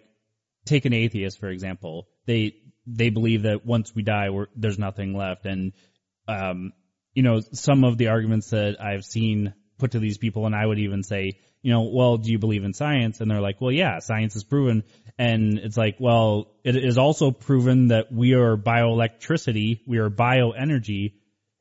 [0.65, 2.07] take an atheist for example.
[2.25, 2.55] They
[2.85, 5.73] they believe that once we die, we're, there's nothing left, and
[6.27, 6.73] um,
[7.13, 10.65] you know, some of the arguments that I've seen put to these people, and I
[10.65, 13.21] would even say, you know, well, do you believe in science?
[13.21, 14.83] And they're like, well, yeah, science is proven.
[15.17, 21.13] And it's like, well, it is also proven that we are bioelectricity, we are bioenergy,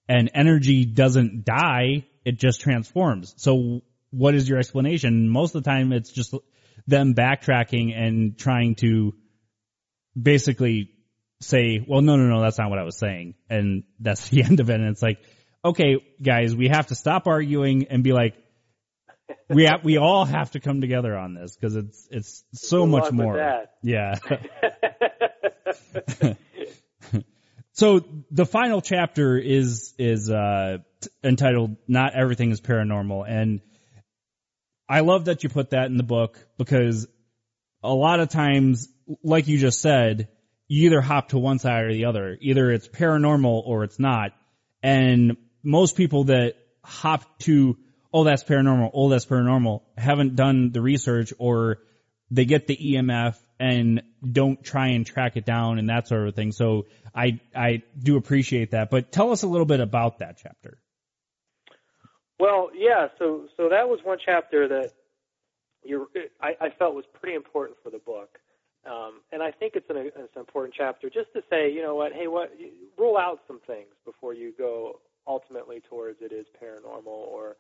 [0.09, 3.35] and energy doesn't die, it just transforms.
[3.37, 5.29] So what is your explanation?
[5.29, 6.35] Most of the time it's just
[6.87, 9.15] them backtracking and trying to
[10.21, 10.91] basically
[11.41, 13.35] say, well, no, no, no, that's not what I was saying.
[13.49, 14.81] And that's the end of it.
[14.81, 15.19] And it's like,
[15.65, 18.35] okay, guys, we have to stop arguing and be like,
[19.49, 22.91] we have, we all have to come together on this because it's it's so Good
[22.91, 23.67] much more.
[23.83, 24.17] Yeah.
[27.73, 33.61] so the final chapter is is uh, t- entitled "Not Everything Is Paranormal," and
[34.89, 37.07] I love that you put that in the book because
[37.83, 38.89] a lot of times,
[39.23, 40.29] like you just said,
[40.69, 42.37] you either hop to one side or the other.
[42.41, 44.33] Either it's paranormal or it's not.
[44.83, 46.55] And most people that
[46.85, 47.77] hop to,
[48.13, 51.79] oh, that's paranormal, oh, that's paranormal, haven't done the research or
[52.31, 56.35] they get the EMF and don't try and track it down and that sort of
[56.35, 56.53] thing.
[56.53, 58.91] So I, I do appreciate that.
[58.91, 60.79] But tell us a little bit about that chapter.
[62.43, 63.07] Well, yeah.
[63.21, 64.91] So so that was one chapter that
[65.85, 66.09] you
[66.41, 68.37] I, I felt was pretty important for the book,
[68.85, 71.95] um, and I think it's an, it's an important chapter just to say, you know
[71.95, 72.51] what, hey, what
[72.99, 77.57] rule out some things before you go ultimately towards it is paranormal or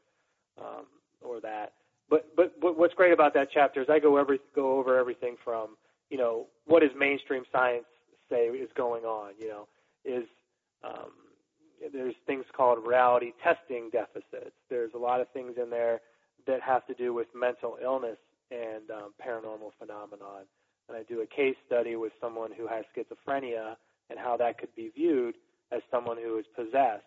[0.59, 0.87] um,
[1.21, 1.73] or that.
[2.11, 5.37] But but but what's great about that chapter is I go every go over everything
[5.45, 5.77] from
[6.11, 7.85] you know what does mainstream science
[8.31, 9.69] say is going on, you know,
[10.05, 10.25] is
[10.85, 11.13] um,
[11.93, 14.55] there's things called reality testing deficits.
[14.71, 16.01] There's a lot of things in there
[16.47, 18.19] that have to do with mental illness
[18.51, 20.45] and um, paranormal phenomenon.
[20.89, 23.77] And I do a case study with someone who has schizophrenia
[24.11, 25.37] and how that could be viewed
[25.71, 27.05] as someone who is possessed.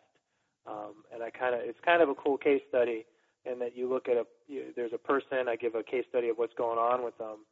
[0.67, 3.05] Um, and I kind of it's kind of a cool case study
[3.45, 6.29] in that you look at a you, there's a person I give a case study
[6.29, 7.45] of what's going on with them,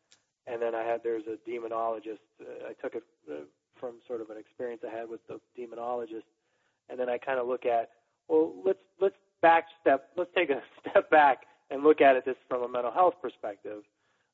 [0.47, 2.25] and then I had there's a demonologist.
[2.41, 3.45] Uh, I took it uh,
[3.79, 6.23] from sort of an experience I had with the demonologist
[6.89, 7.89] and then I kind of look at,
[8.27, 11.39] well, let's let's back step, let's take a step back
[11.69, 13.83] and look at it this from a mental health perspective,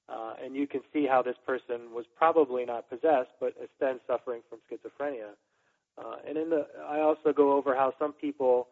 [0.07, 4.41] uh, and you can see how this person was probably not possessed, but instead suffering
[4.49, 5.31] from schizophrenia.
[6.29, 8.67] And in the, I also go over how some people,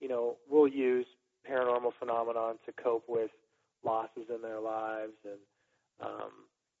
[0.00, 1.04] you know, will use
[1.48, 3.30] paranormal phenomenon to cope with
[3.84, 5.38] losses in their lives, and
[6.00, 6.30] um,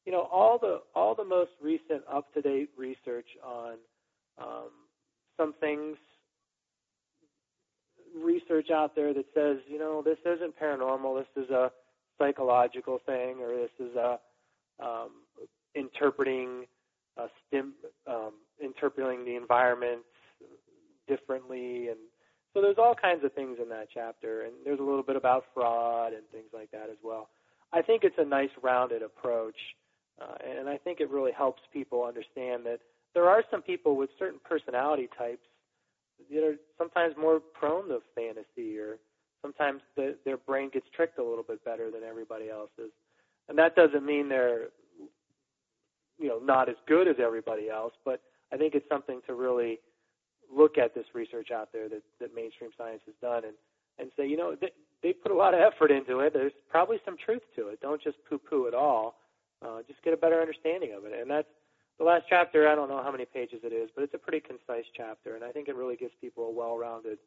[0.06, 3.74] you know, all the all the most recent up to date research on
[4.40, 4.70] um,
[5.36, 5.98] some things
[8.24, 11.18] research out there that says, you know, this isn't paranormal.
[11.18, 11.70] This is a
[12.18, 14.18] psychological thing, or this is a
[14.82, 15.10] um,
[15.74, 16.64] interpreting
[17.18, 17.74] a stim,
[18.06, 20.00] um, interpreting the environment
[21.08, 21.98] differently, and
[22.54, 25.44] so there's all kinds of things in that chapter, and there's a little bit about
[25.54, 27.28] fraud and things like that as well.
[27.72, 29.56] I think it's a nice rounded approach,
[30.20, 32.80] uh, and I think it really helps people understand that
[33.14, 35.46] there are some people with certain personality types
[36.30, 38.98] that are sometimes more prone to fantasy or
[39.40, 42.92] sometimes the, their brain gets tricked a little bit better than everybody else's.
[43.48, 44.68] And that doesn't mean they're
[46.18, 48.20] you know not as good as everybody else, but
[48.52, 49.80] I think it's something to really
[50.54, 53.54] look at this research out there that, that mainstream science has done and,
[53.98, 54.70] and say, you know, they,
[55.02, 56.32] they put a lot of effort into it.
[56.32, 57.80] There's probably some truth to it.
[57.80, 59.16] Don't just poo-poo it all.
[59.64, 61.12] Uh, just get a better understanding of it.
[61.18, 61.48] And that's
[61.98, 64.40] the last chapter, I don't know how many pages it is, but it's a pretty
[64.40, 67.18] concise chapter, and I think it really gives people a well-rounded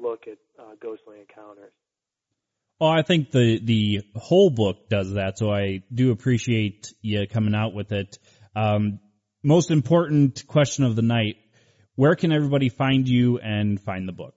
[0.00, 1.72] look at uh, ghostly encounters.
[2.78, 7.54] Well, I think the the whole book does that, so I do appreciate you coming
[7.54, 8.18] out with it.
[8.56, 9.00] Um,
[9.42, 11.36] most important question of the night:
[12.00, 14.34] Where can everybody find you and find the book?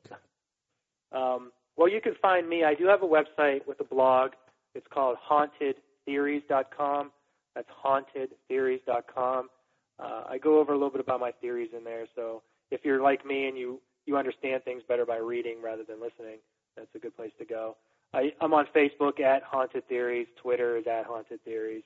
[1.13, 2.65] Um, well, you can find me.
[2.65, 4.31] I do have a website with a blog.
[4.75, 7.11] It's called hauntedtheories.com.
[7.55, 9.49] That's hauntedtheories.com.
[9.97, 12.05] Uh, I go over a little bit about my theories in there.
[12.17, 16.01] So if you're like me and you you understand things better by reading rather than
[16.01, 16.39] listening,
[16.75, 17.77] that's a good place to go.
[18.13, 20.27] I, I'm on Facebook at Haunted Theories.
[20.35, 21.83] Twitter is at Haunted Theories.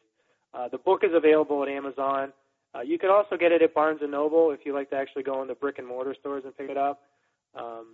[0.55, 2.33] Uh, the book is available at Amazon.
[2.75, 5.23] Uh, you can also get it at Barnes and Noble if you like to actually
[5.23, 7.01] go in the brick and mortar stores and pick it up.
[7.55, 7.87] Um,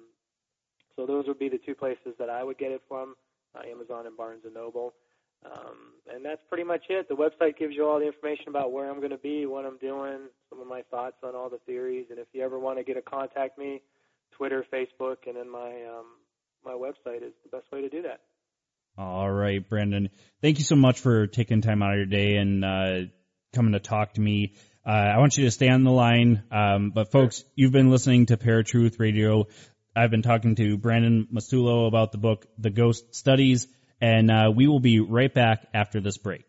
[0.96, 3.16] so those would be the two places that I would get it from:
[3.56, 4.94] uh, Amazon and Barnes and Noble.
[5.46, 7.10] Um, and that's pretty much it.
[7.10, 9.78] The website gives you all the information about where I'm going to be, what I'm
[9.78, 12.06] doing, some of my thoughts on all the theories.
[12.10, 13.82] And if you ever want to get a contact me,
[14.32, 16.06] Twitter, Facebook, and then my um,
[16.66, 18.22] my website is the best way to do that.
[18.98, 20.10] All right, Brandon.
[20.42, 23.00] Thank you so much for taking time out of your day and uh,
[23.54, 24.56] coming to talk to me.
[24.86, 26.44] Uh, I want you to stay on the line.
[26.52, 29.48] Um, but folks, you've been listening to Paratruth Radio.
[29.96, 33.68] I've been talking to Brandon Massullo about the book The Ghost Studies,
[34.02, 36.44] and uh, we will be right back after this break.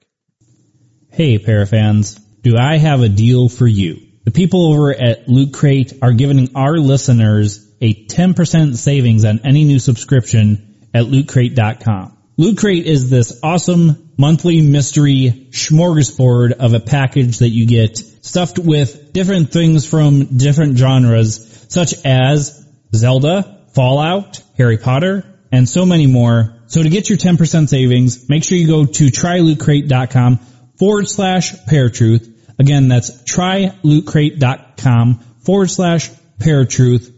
[1.13, 4.01] Hey, Parafans, do I have a deal for you?
[4.25, 9.65] The people over at Loot Crate are giving our listeners a 10% savings on any
[9.65, 12.17] new subscription at lootcrate.com.
[12.37, 18.59] Loot Crate is this awesome monthly mystery smorgasbord of a package that you get stuffed
[18.59, 26.09] with different things from different genres such as Zelda, Fallout, Harry Potter, and so many
[26.09, 26.57] more.
[26.67, 30.39] So to get your 10% savings, make sure you go to trylootcrate.com
[30.77, 32.33] forward slash paratruth.
[32.59, 36.11] Again, that's trylootcrate.com forward slash
[36.41, 37.13] paratruth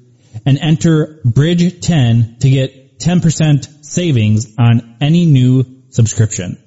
[0.44, 6.62] and enter bridge 10 to get 10% savings on any new subscription.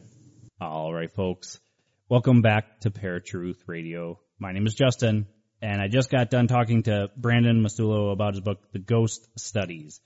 [0.62, 1.60] All right, folks.
[2.08, 4.20] Welcome back to Paratruth Radio.
[4.40, 5.28] My name is Justin,
[5.62, 10.02] and I just got done talking to Brandon Massullo about his book, The Ghost Studies.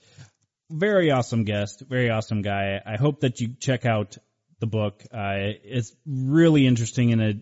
[0.70, 2.80] Very awesome guest, very awesome guy.
[2.86, 4.18] I hope that you check out
[4.60, 5.04] the book.
[5.14, 7.38] Uh, it's really interesting and it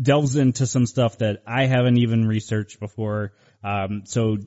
[0.00, 3.34] delves into some stuff that I haven't even researched before.
[3.62, 4.38] Um, so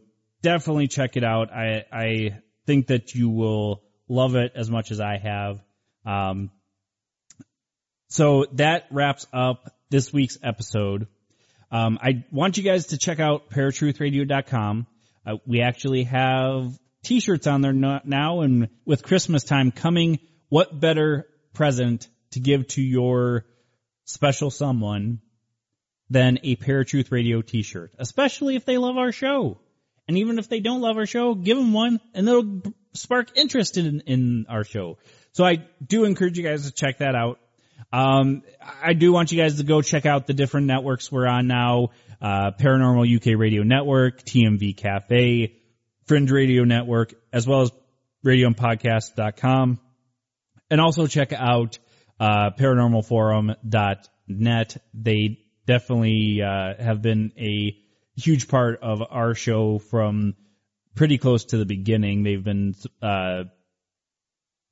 [0.42, 1.52] definitely check it out.
[1.54, 5.60] I, I think that you will love it as much as I have.
[6.06, 6.52] Um,
[8.08, 11.08] so that wraps up this week's episode.
[11.72, 14.88] Um, I want you guys to check out paratruthradio.com.
[15.26, 21.28] Uh, we actually have t-shirts on there now and with Christmas time coming, what better
[21.54, 23.46] present to give to your
[24.06, 25.20] special someone
[26.10, 29.60] than a Paratruth Radio t-shirt, especially if they love our show.
[30.08, 32.62] And even if they don't love our show, give them one and it'll
[32.94, 34.98] spark interest in, in our show.
[35.32, 37.40] So I do encourage you guys to check that out.
[37.92, 38.44] Um,
[38.84, 41.90] I do want you guys to go check out the different networks we're on now.
[42.22, 45.56] Uh, Paranormal UK Radio Network, TMV Cafe,
[46.06, 47.72] Fringe Radio Network, as well as
[48.26, 49.80] radioandpodcast.com.
[50.70, 51.80] And also check out,
[52.20, 54.78] uh, paranormalforum.net.
[54.94, 57.85] They definitely, uh, have been a
[58.18, 60.36] huge part of our show from
[60.96, 62.24] pretty close to the beginning.
[62.24, 63.46] They've been, uh,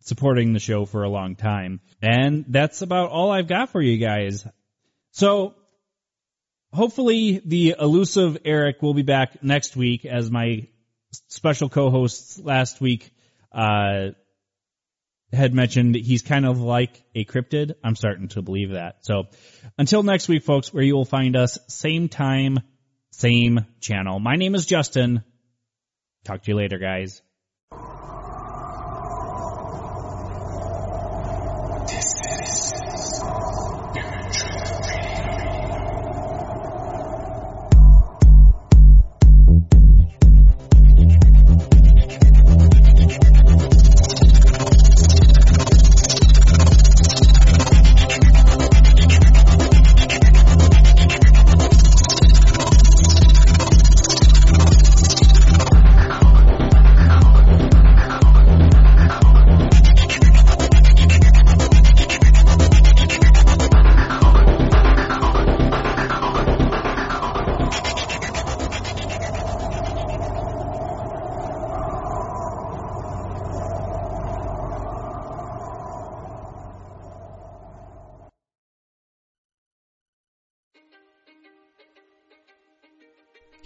[0.01, 1.79] supporting the show for a long time.
[2.01, 4.45] And that's about all I've got for you guys.
[5.11, 5.55] So
[6.73, 10.67] hopefully the elusive Eric will be back next week as my
[11.29, 13.11] special co-hosts last week,
[13.51, 14.09] uh,
[15.31, 17.73] had mentioned he's kind of like a cryptid.
[17.83, 19.05] I'm starting to believe that.
[19.05, 19.25] So
[19.77, 22.59] until next week, folks, where you will find us same time,
[23.13, 24.19] same channel.
[24.19, 25.23] My name is Justin.
[26.25, 27.21] Talk to you later, guys.